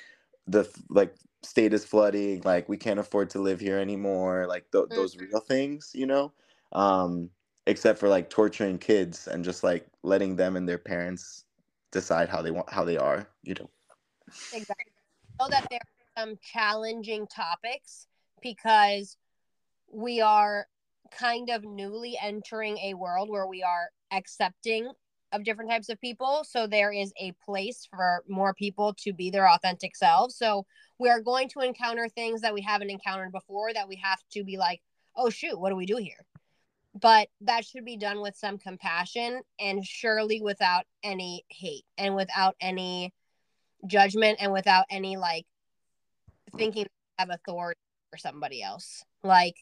[0.48, 2.42] the like state is flooding.
[2.44, 4.46] Like we can't afford to live here anymore.
[4.48, 6.34] Like th- those real things you know?
[6.74, 7.30] Um
[7.68, 11.46] except for like torturing kids and just like letting them and their parents
[11.92, 13.70] decide how they want how they are you know?
[14.52, 14.92] Exactly.
[15.40, 18.08] Know that there are some challenging topics
[18.42, 19.18] because
[19.92, 20.68] we are
[21.12, 24.92] kind of newly entering a world where we are accepting
[25.32, 26.44] of different types of people.
[26.44, 30.36] So there is a place for more people to be their authentic selves.
[30.36, 30.66] So
[31.00, 34.44] we are going to encounter things that we haven't encountered before that we have to
[34.44, 34.82] be like,
[35.16, 36.26] oh, shoot, what do we do here?
[37.00, 42.56] But that should be done with some compassion and surely without any hate and without
[42.60, 43.14] any
[43.88, 45.46] judgment and without any like
[46.58, 46.86] thinking
[47.18, 47.80] have authority
[48.12, 49.04] for somebody else.
[49.24, 49.56] Like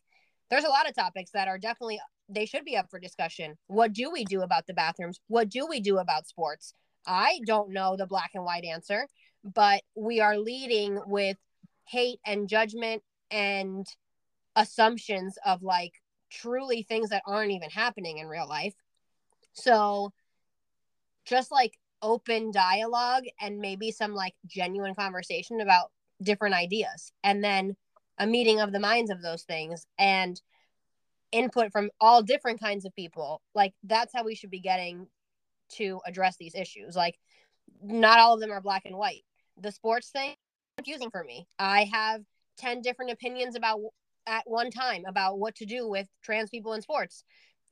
[0.50, 3.56] there's a lot of topics that are definitely they should be up for discussion.
[3.68, 5.20] What do we do about the bathrooms?
[5.28, 6.74] What do we do about sports?
[7.08, 9.08] I don't know the black and white answer,
[9.44, 11.38] but we are leading with
[11.88, 13.88] hate and judgment and
[14.56, 15.94] assumptions of like
[16.30, 18.76] truly things that aren't even happening in real life.
[19.54, 20.12] So
[21.26, 25.92] just like open dialogue and maybe some like genuine conversation about
[26.22, 27.76] different ideas and then
[28.20, 30.40] a meeting of the minds of those things and
[31.32, 35.08] input from all different kinds of people like that's how we should be getting
[35.70, 36.96] to address these issues.
[36.96, 37.18] Like
[37.82, 39.24] not all of them are black and white.
[39.58, 40.36] The sports thing
[40.78, 41.48] confusing for me.
[41.58, 42.22] I have
[42.58, 43.80] 10 different opinions about
[44.28, 47.24] at one time about what to do with trans people in sports.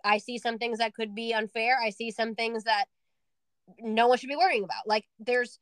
[0.04, 1.78] I see some things that could be unfair.
[1.84, 2.86] I see some things that
[3.80, 4.88] no one should be worrying about.
[4.88, 5.60] Like there's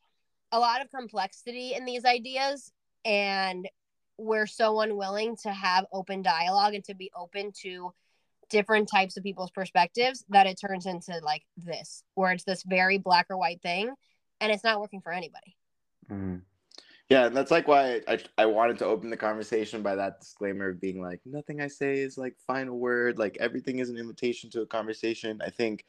[0.51, 2.71] a lot of complexity in these ideas
[3.03, 3.67] and
[4.17, 7.93] we're so unwilling to have open dialogue and to be open to
[8.49, 12.97] different types of people's perspectives that it turns into like this where it's this very
[12.97, 13.91] black or white thing
[14.39, 15.55] and it's not working for anybody
[16.11, 16.41] Mhm.
[17.09, 20.69] Yeah, and that's like why I, I wanted to open the conversation by that disclaimer
[20.69, 23.19] of being like, nothing I say is like final word.
[23.19, 25.39] Like everything is an invitation to a conversation.
[25.45, 25.85] I think,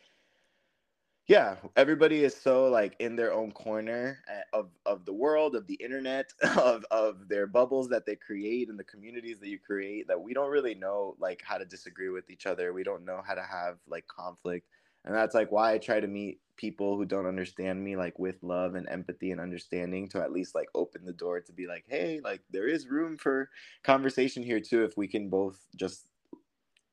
[1.29, 5.67] yeah, everybody is so like in their own corner uh, of of the world, of
[5.67, 10.07] the internet, of of their bubbles that they create and the communities that you create
[10.07, 12.73] that we don't really know like how to disagree with each other.
[12.73, 14.69] We don't know how to have like conflict.
[15.05, 18.43] And that's like why I try to meet people who don't understand me like with
[18.43, 21.85] love and empathy and understanding to at least like open the door to be like
[21.87, 23.51] hey like there is room for
[23.85, 26.09] conversation here too if we can both just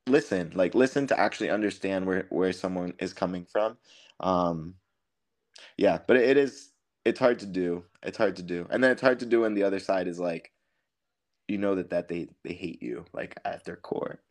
[0.06, 3.76] listen like listen to actually understand where where someone is coming from
[4.20, 4.74] um
[5.76, 6.70] yeah but it is
[7.04, 7.84] it's hard to do.
[8.02, 8.66] It's hard to do.
[8.70, 10.50] And then it's hard to do when the other side is like
[11.46, 14.20] you know that that they they hate you like at their core.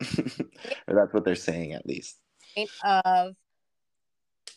[0.88, 2.18] Or that's what they're saying at least.
[2.84, 3.34] Of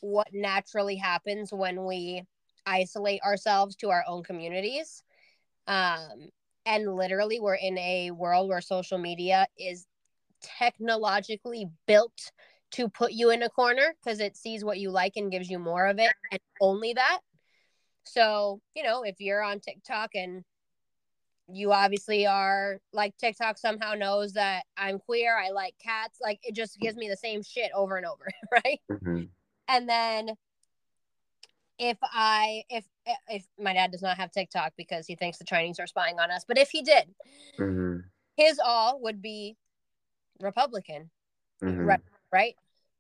[0.02, 2.24] what naturally happens when we
[2.66, 5.04] isolate ourselves to our own communities.
[5.68, 6.30] Um,
[6.66, 9.86] and literally, we're in a world where social media is
[10.42, 12.32] technologically built
[12.72, 15.60] to put you in a corner because it sees what you like and gives you
[15.60, 17.20] more of it, and only that.
[18.04, 20.44] So, you know, if you're on TikTok and
[21.50, 26.54] you obviously are like TikTok somehow knows that I'm queer, I like cats, like it
[26.56, 28.82] just gives me the same shit over and over, right?
[29.70, 30.32] and then
[31.80, 32.86] if i if
[33.28, 36.32] if my dad does not have tiktok because he thinks the chinese are spying on
[36.32, 37.14] us but if he did
[37.60, 38.04] Mhm.
[38.36, 39.56] his all would be
[40.40, 41.12] republican
[41.62, 41.86] Mhm.
[41.86, 42.00] right
[42.32, 42.56] right?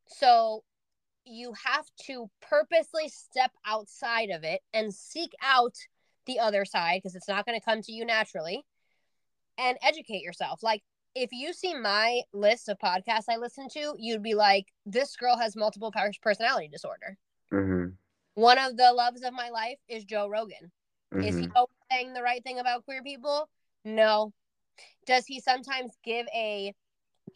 [0.07, 0.63] So
[1.25, 5.75] you have to purposely step outside of it and seek out
[6.25, 8.63] the other side because it's not going to come to you naturally
[9.57, 10.63] and educate yourself.
[10.63, 10.84] Like
[11.15, 15.36] if you see my list of podcasts i listen to you'd be like this girl
[15.36, 17.17] has multiple personality disorder.
[17.51, 17.95] Mhm.
[18.36, 20.71] one of the loves of my life is joe rogan.
[21.11, 21.67] Is he Mhm.
[21.91, 23.49] saying the right thing about queer people?
[23.84, 24.32] No.
[25.07, 26.75] Does he sometimes give a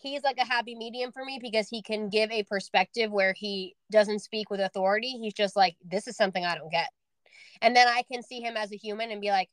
[0.02, 3.76] he's like a happy medium for me because he can give a perspective where he
[3.92, 5.18] doesn't speak with authority.
[5.20, 6.90] He's just like this is something i don't get.
[7.62, 9.50] And then i can see him as a human and be like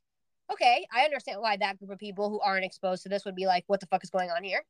[0.51, 3.45] okay i understand why that group of people who aren't exposed to this would be
[3.45, 4.63] like what the fuck is going on here?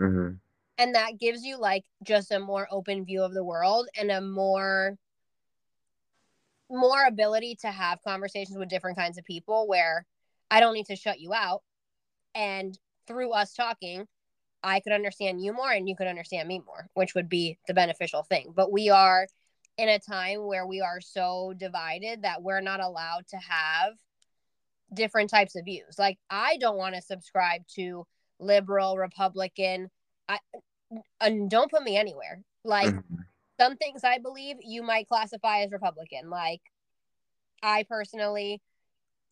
[0.00, 0.38] Mhm.
[0.78, 4.20] and that gives you like just a more open view of the world and a
[4.20, 4.96] more
[6.70, 10.06] more ability to have conversations with different kinds of people where
[10.50, 11.62] i don't need to shut you out.
[12.34, 12.76] And
[13.06, 14.06] through us talking
[14.64, 17.74] i could understand you more and you could understand me more which would be the
[17.74, 19.26] beneficial thing but we are
[19.76, 23.92] in a time where we are so divided that we're not allowed to have
[24.92, 28.06] different types of views like i don't want to subscribe to
[28.40, 29.88] liberal republican
[30.28, 30.38] i
[31.20, 33.24] and don't put me anywhere like Mhm.
[33.60, 36.30] some things I believe you might classify as Republican.
[36.30, 36.60] Like,
[37.62, 38.60] I personally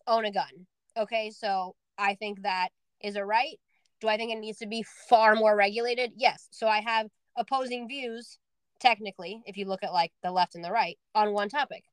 [0.06, 0.66] own a gun.
[0.96, 2.68] Okay, so I think that
[3.00, 3.58] is a right.
[4.02, 6.14] Do I think it needs to be far more regulated?
[6.16, 6.48] Yes.
[6.50, 8.36] So I have opposing views,
[8.80, 11.84] technically, if you look at like the left and the right on one topic.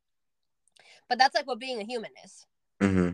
[1.07, 2.47] But that's like what being a human is.
[2.81, 3.09] hmm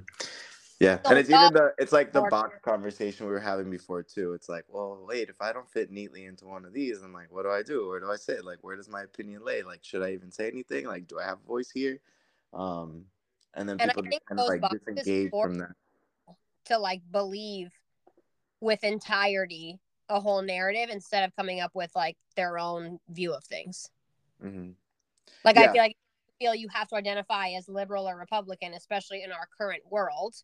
[0.80, 4.02] Yeah, So and it's even the it's like the box conversation we were having before
[4.02, 4.32] too.
[4.32, 7.32] It's like, well, wait, if I don't fit neatly into one of these, I'm like,
[7.34, 7.90] what do I do?
[7.90, 8.46] Where do I sit?
[8.46, 9.62] Like, where does my opinion lay?
[9.64, 10.86] Like, should I even say anything?
[10.86, 12.00] Like, do I have a voice here?
[12.54, 13.08] Um,
[13.56, 15.76] and then And people kind of like disengage from that.
[16.66, 17.72] to like believe
[18.66, 19.80] with entirety
[20.10, 23.90] a whole narrative instead of coming up with like their own view of things.
[24.42, 24.72] hmm
[25.44, 25.98] Like I feel like
[26.40, 30.36] feel you have to identify as liberal or Republican, especially in our current world.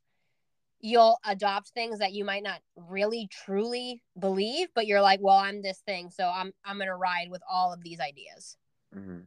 [0.79, 5.61] You'll adopt things that you might not really truly believe, but you're like, well, I'm
[5.61, 8.57] this thing, so I'm I'm gonna ride with all of these ideas.
[8.93, 9.21] hmm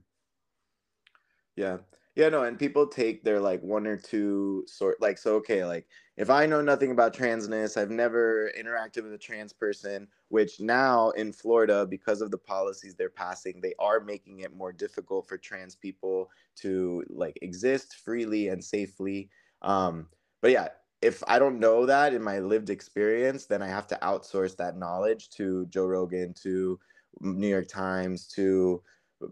[1.57, 1.79] Yeah,
[2.17, 5.87] Yeah, no, and people take their like one or two sort like so okay, like
[6.17, 11.11] if I know nothing about transness, I've never interacted with a trans person, which now
[11.11, 15.37] in Florida, because of the policies they're passing, they are making it more difficult for
[15.37, 19.29] trans people to like exist freely and safely.
[19.63, 20.07] Um,
[20.41, 20.69] but yeah,
[21.03, 24.79] if I don't know that in my lived experience, then I have to outsource that
[24.79, 26.79] knowledge to Joe Rogan, to
[27.21, 28.83] New York Times, to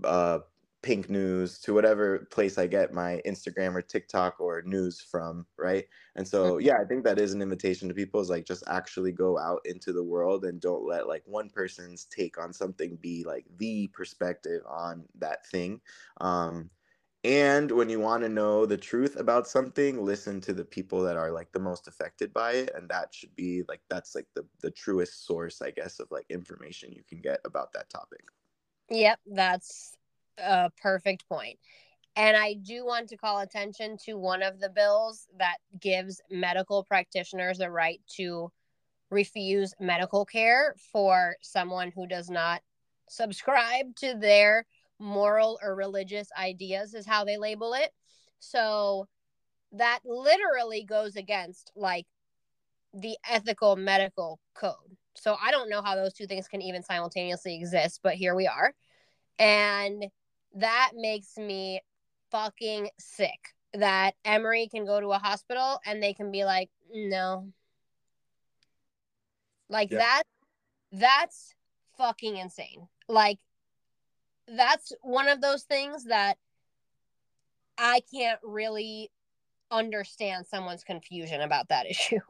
[0.05, 0.41] uh,
[0.83, 5.85] Pink News, to whatever place I get my Instagram or TikTok or news from, right?
[6.17, 9.13] And so, yeah, I think that is an invitation to people is like just actually
[9.13, 13.25] go out into the world and don't let like one person's take on something be
[13.25, 15.81] like the perspective on that thing.
[16.21, 16.69] Um,
[17.25, 21.17] and when you want to know the truth about something, listen to the people that
[21.17, 22.71] are like the most affected by it.
[22.75, 26.27] And that should be like, that's like the, the truest source, I guess, of like
[26.31, 28.25] information you can get about that topic.
[28.91, 29.97] Yep, that's
[30.43, 31.59] a perfect point.
[32.15, 36.85] And I do want to call attention to one of the bills that gives medical
[36.85, 38.51] practitioners the right to
[39.11, 42.61] refuse medical care for someone who does not
[43.09, 44.67] subscribe to their
[44.99, 47.91] moral or religious ideas, is how they label it.
[48.41, 49.09] So
[49.73, 52.07] that literally goes against like
[52.95, 54.97] the ethical medical code.
[55.15, 58.47] So I don't know how those two things can even simultaneously exist, but here we
[58.47, 58.75] are.
[59.39, 60.07] And
[60.55, 61.81] that makes me
[62.31, 63.39] fucking sick
[63.75, 67.49] that Emory can go to a hospital and they can be like, no.
[69.69, 69.99] Like Yeah.
[69.99, 70.23] that,
[70.93, 71.55] that's
[71.97, 72.89] fucking insane.
[73.09, 73.39] Like,
[74.49, 76.37] that's one of those things that
[77.79, 79.11] I can't really
[79.71, 82.21] understand someone's confusion about that issue.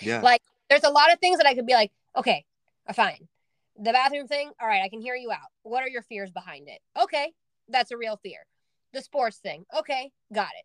[0.00, 0.20] Yeah.
[0.20, 2.44] Like, there's a lot of things that I could be like, okay,
[2.94, 3.28] fine.
[3.76, 5.50] The bathroom thing, all right, I can hear you out.
[5.62, 6.80] What are your fears behind it?
[7.00, 7.32] Okay,
[7.68, 8.46] that's a real fear.
[8.92, 10.64] The sports thing, okay, got it.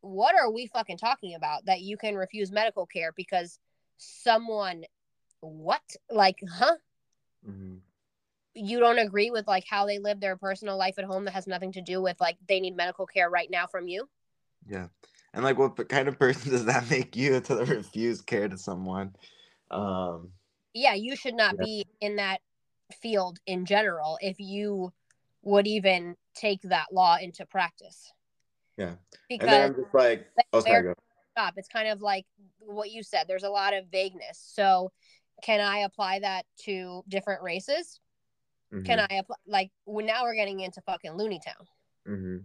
[0.00, 3.58] What are we fucking talking about that you can refuse medical care because
[3.98, 4.84] someone,
[5.40, 5.82] what?
[6.10, 6.76] Like, huh?
[7.46, 7.80] Mhm.
[8.54, 11.46] You don't agree with like how they live their personal life at home that has
[11.46, 14.08] nothing to do with like they need medical care right now from you?
[14.66, 14.88] Yeah.
[15.32, 19.14] And like, what kind of person does that make you to refuse care to someone?
[19.70, 20.32] Um,
[20.74, 21.64] yeah, you should not Yeah.
[21.64, 22.40] be in that
[23.00, 24.92] field in general if you
[25.42, 28.12] would even take that law into practice.
[28.76, 28.94] Yeah.
[29.28, 30.94] Because I'm just like, oh, sorry,
[31.32, 32.26] stop, it's kind of like
[32.58, 33.24] what you said.
[33.28, 34.38] There's a lot of vagueness.
[34.38, 34.90] So,
[35.42, 38.00] can I apply that to different races?
[38.84, 39.06] Can Mhm.
[39.10, 41.66] I apply like well, now we're getting into fucking Looney Town.
[42.06, 42.38] hmm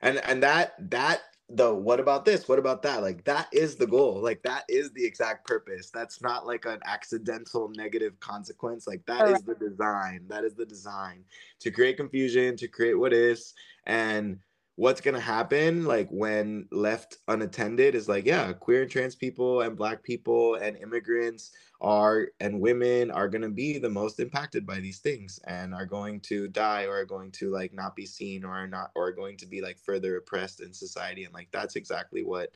[0.00, 1.22] And and that that
[1.54, 2.48] the what about this?
[2.48, 3.02] What about that?
[3.02, 4.20] Like that is the goal.
[4.22, 5.90] Like that is the exact purpose.
[5.90, 8.86] That's not like an accidental negative consequence.
[8.86, 10.24] Like that is the design.
[10.28, 11.24] That is the design
[11.60, 13.54] to create confusion, to create what is,
[13.86, 14.38] and
[14.76, 19.76] what's gonna happen like when left unattended is like yeah queer and trans people and
[19.76, 24.78] black people and immigrants are and women are going to be the most impacted by
[24.78, 28.44] these things and are going to die or are going to like not be seen
[28.44, 31.48] or are not or are going to be like further oppressed in society and like
[31.50, 32.50] that's exactly what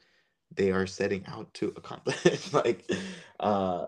[0.55, 2.88] they are setting out to accomplish like
[3.40, 3.86] uh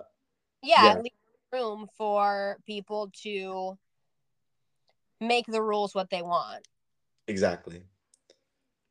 [0.62, 1.00] Yeah, Yeah.
[1.02, 1.12] leave
[1.52, 3.78] room for people to
[5.20, 6.66] make the rules what they want
[7.28, 7.82] exactly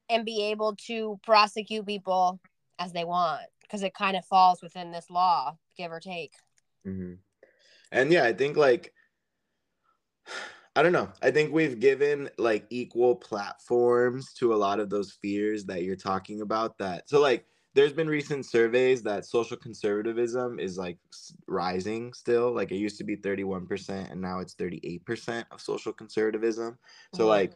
[0.10, 2.40] and be able to prosecute people
[2.80, 6.34] as they want because it kind of falls within this law, give or take.
[6.86, 7.14] hmm
[7.92, 8.94] And yeah, I think like
[10.76, 11.12] I don't know.
[11.24, 15.96] I think we've given like equal platforms to a lot of those fears that you're
[15.96, 17.10] talking about that.
[17.10, 21.00] So like there's been recent surveys that social conservatism is like
[21.48, 22.54] rising still.
[22.54, 26.78] Like it used to be 31% and now it's 38% of social conservatism.
[27.12, 27.28] So Mhm.
[27.28, 27.56] like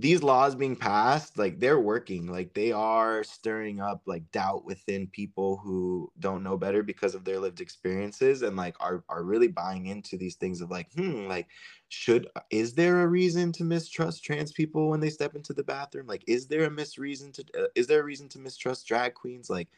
[0.00, 5.08] these laws being passed like they're working like they are stirring up like doubt within
[5.08, 9.48] people who don't know better because of their lived experiences and like are are really
[9.48, 11.48] buying into these things of like hmm like
[11.88, 16.06] should is there a reason to mistrust trans people when they step into the bathroom?
[16.06, 19.50] Like is there a misreason to uh, is there a reason to mistrust drag queens?
[19.50, 19.68] Like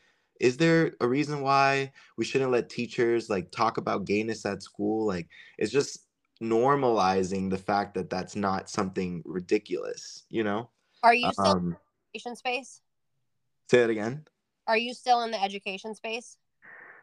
[0.40, 5.06] is there a reason why we shouldn't let teachers like talk about gayness at school?
[5.06, 5.28] Like
[5.58, 6.06] it's just
[6.42, 10.68] normalizing the fact that that's not something ridiculous, you know?
[11.02, 11.76] Are you still in Um, the
[12.14, 12.80] education space?
[13.70, 14.26] say that again.
[14.66, 16.36] Are you still in the education space?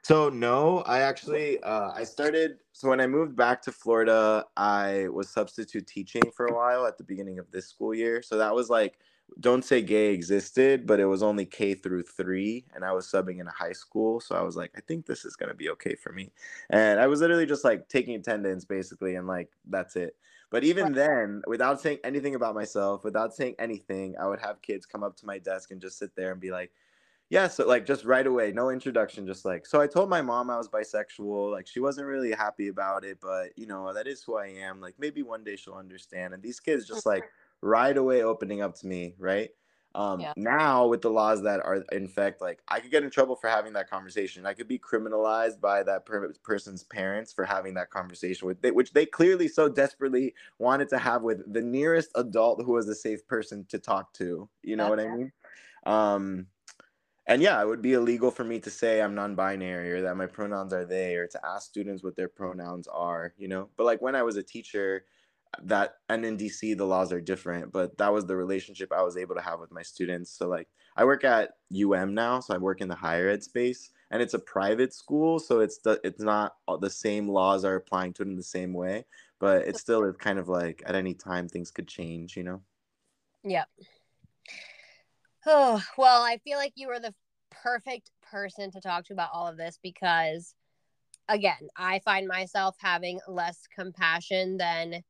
[0.04, 2.60] So no, I actually uh, I started.
[2.72, 6.98] So when I moved back to Florida, I was substitute teaching for a while at
[6.98, 8.22] the beginning of this school year.
[8.22, 9.00] So that was like,
[9.40, 13.40] don't say gay existed, but it was only K through three, and I was subbing
[13.42, 14.20] in a high school.
[14.22, 16.32] So I was like, I think this is gonna be okay for me.
[16.70, 20.16] And I was literally just like taking attendance basically, and like that's it.
[20.50, 24.86] But even then, without saying anything about myself, without saying anything, I would have kids
[24.86, 26.72] come up to my desk and just sit there and be like,
[27.30, 30.50] yeah, so like just right away, no introduction, just like, so I told my mom
[30.50, 31.52] I was bisexual.
[31.52, 34.80] Like she wasn't really happy about it, but you know, that is who I am.
[34.80, 36.34] Like maybe one day she'll understand.
[36.34, 37.26] And these kids just like
[37.62, 39.50] right away opening up to me, right?
[39.96, 40.34] Um, Yeah.
[40.38, 43.50] Now with the laws that are in effect, like I could get in trouble for
[43.50, 44.46] having that conversation.
[44.46, 48.72] I could be criminalized by that per- person's parents for having that conversation with they,
[48.72, 52.96] which they clearly so desperately wanted to have with the nearest adult who was a
[52.96, 54.50] safe person to talk to.
[54.62, 55.32] You know what I mean?
[55.86, 56.48] Um,
[57.28, 60.28] and yeah, it would be illegal for me to say I'm non-binary or that my
[60.28, 63.70] pronouns are they or to ask students what their pronouns are, you know.
[63.78, 65.06] But like when I was a teacher,
[65.64, 69.18] that and in DC the laws are different, but that was the relationship I was
[69.18, 70.32] able to have with my students.
[70.32, 73.92] So like I work at UM now, so I work in the higher ed space
[74.12, 78.14] and it's a private school, so it's the it's not the same laws are applying
[78.14, 79.06] to it in the same way,
[79.40, 82.62] but it still is kind of like at any time things could change, you know.
[83.44, 83.68] Yep.
[85.50, 87.16] Oh, well, I feel like you are the
[87.52, 90.54] perfect person to talk to about all of this because,
[91.30, 95.04] again, I find myself having less compassion than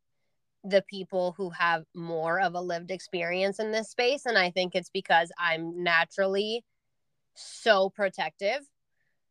[0.63, 4.27] the people who have more of a lived experience in this space.
[4.27, 6.63] And I think it's because I'm naturally
[7.35, 8.61] so protective.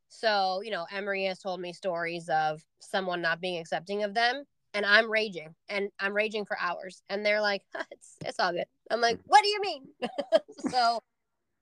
[0.08, 4.44] So, you know, Emery has told me stories of someone not being accepting of them
[4.76, 7.02] and I'm raging and I'm raging for hours.
[7.08, 8.66] And they're like, it's, it's all good.
[8.90, 9.82] I'm like, what do you mean?
[10.70, 11.00] so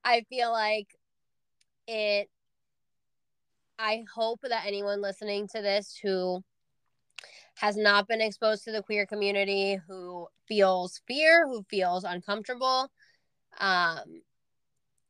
[0.04, 0.88] I feel like
[1.86, 2.28] it,
[3.78, 6.42] I hope that anyone listening to this who
[7.54, 12.90] has not been exposed to the queer community, who feels fear, who feels uncomfortable,
[13.60, 14.22] um,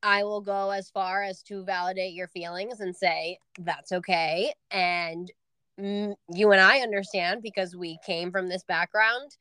[0.02, 4.52] I will go as far as to validate your feelings and say that's okay.
[4.70, 5.32] And
[5.81, 9.37] Mm, you and I understand because we came from this background,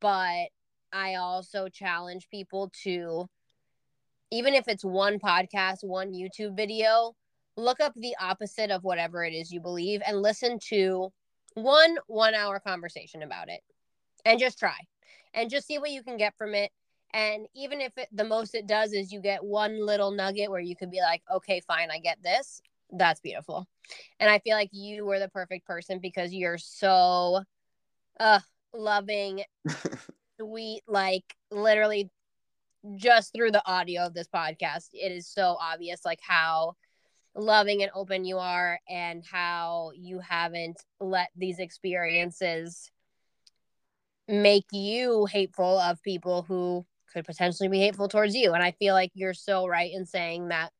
[0.00, 0.46] but
[0.92, 3.26] I also challenge people to,
[4.30, 7.14] even if it's one podcast, one YouTube video,
[7.56, 11.10] look up the opposite of whatever it is you believe and listen to
[11.54, 13.60] one one hour conversation about it
[14.26, 14.76] and just try
[15.32, 16.70] and just see what you can get from it
[17.14, 20.60] and even if it, the most it does is you get one little nugget where
[20.60, 22.60] you could be like, okay, fine, I get this.
[22.90, 23.66] That's beautiful.
[24.20, 27.42] And I feel like you were the perfect person because you're so
[28.18, 28.40] uh
[28.72, 29.42] loving,
[30.40, 32.10] sweet, like literally
[32.96, 36.74] just through the audio of this podcast, it is so obvious like how
[37.36, 42.90] loving and open you are and how you haven't let these experiences
[44.28, 48.94] make you hateful of people who could potentially be hateful towards you and i feel
[48.94, 50.72] like you're so right in saying that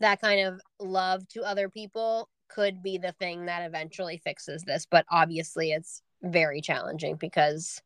[0.00, 4.86] that kind of love to other people could be the thing that eventually fixes this
[4.90, 7.80] but obviously it's very challenging because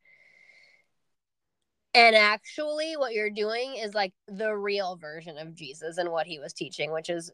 [1.93, 6.39] and actually what you're doing is like the real version of jesus and what he
[6.39, 7.31] was teaching which is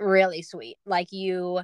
[0.00, 0.76] really sweet.
[0.86, 1.60] Like you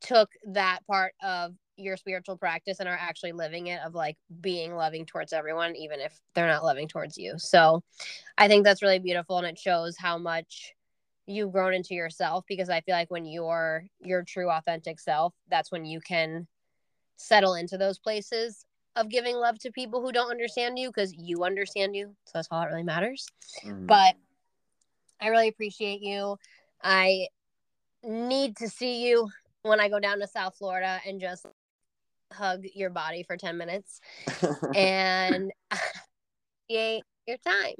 [0.00, 4.74] took that part of your spiritual practice and are actually living it of like being
[4.74, 7.34] loving towards everyone even if they're not loving towards you.
[7.38, 7.82] So
[8.36, 10.74] i think that's really beautiful and it shows how much
[11.26, 15.70] you've grown into yourself because i feel like when you're your true authentic self that's
[15.70, 16.46] when you can
[17.16, 18.64] settle into those places
[18.96, 22.48] of giving love to people who don't understand you because you understand you so that's
[22.50, 23.26] all that really matters
[23.64, 23.86] Mhm.
[23.86, 24.14] but
[25.20, 26.36] I really appreciate you.
[26.82, 27.28] I
[28.02, 29.28] need to see you
[29.62, 31.46] when I go down to South Florida and just
[32.32, 34.00] hug your body for 10 minutes
[34.74, 35.52] and
[36.68, 37.74] appreciate your time.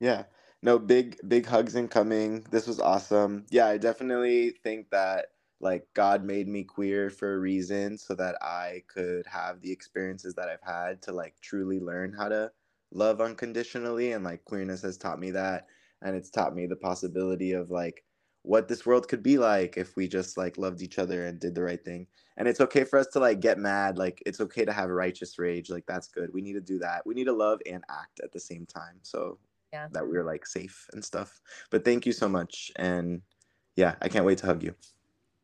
[0.00, 0.24] Yeah.
[0.64, 2.46] No, big big hugs incoming.
[2.52, 3.46] This was awesome.
[3.50, 5.28] Yeah, I definitely think that
[5.62, 10.34] like God made me queer for a reason so that I could have the experiences
[10.36, 12.52] that I've had to like truly learn how to
[12.92, 15.68] love unconditionally and like queerness has taught me that
[16.02, 18.04] and it's taught me the possibility of like
[18.42, 21.56] what this world could be like if we just like loved each other and did
[21.56, 22.08] the right thing.
[22.38, 25.40] And it's okay for us to like get mad, like it's okay to have righteous
[25.40, 26.32] rage, like that's good.
[26.34, 27.06] We need to do that.
[27.06, 29.00] We need to love and act at the same time.
[29.04, 29.38] So
[29.74, 29.88] yeah.
[29.90, 31.40] that we were like safe and stuff.
[31.70, 32.70] But thank you so much.
[32.76, 33.22] And
[33.76, 34.74] yeah, I can't wait to hug you.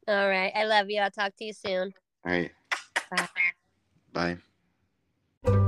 [0.07, 0.53] All right.
[0.55, 1.01] I love you.
[1.01, 1.93] I'll talk to you soon.
[2.25, 2.53] All right.
[4.13, 4.39] Bye.
[5.45, 5.67] Bye.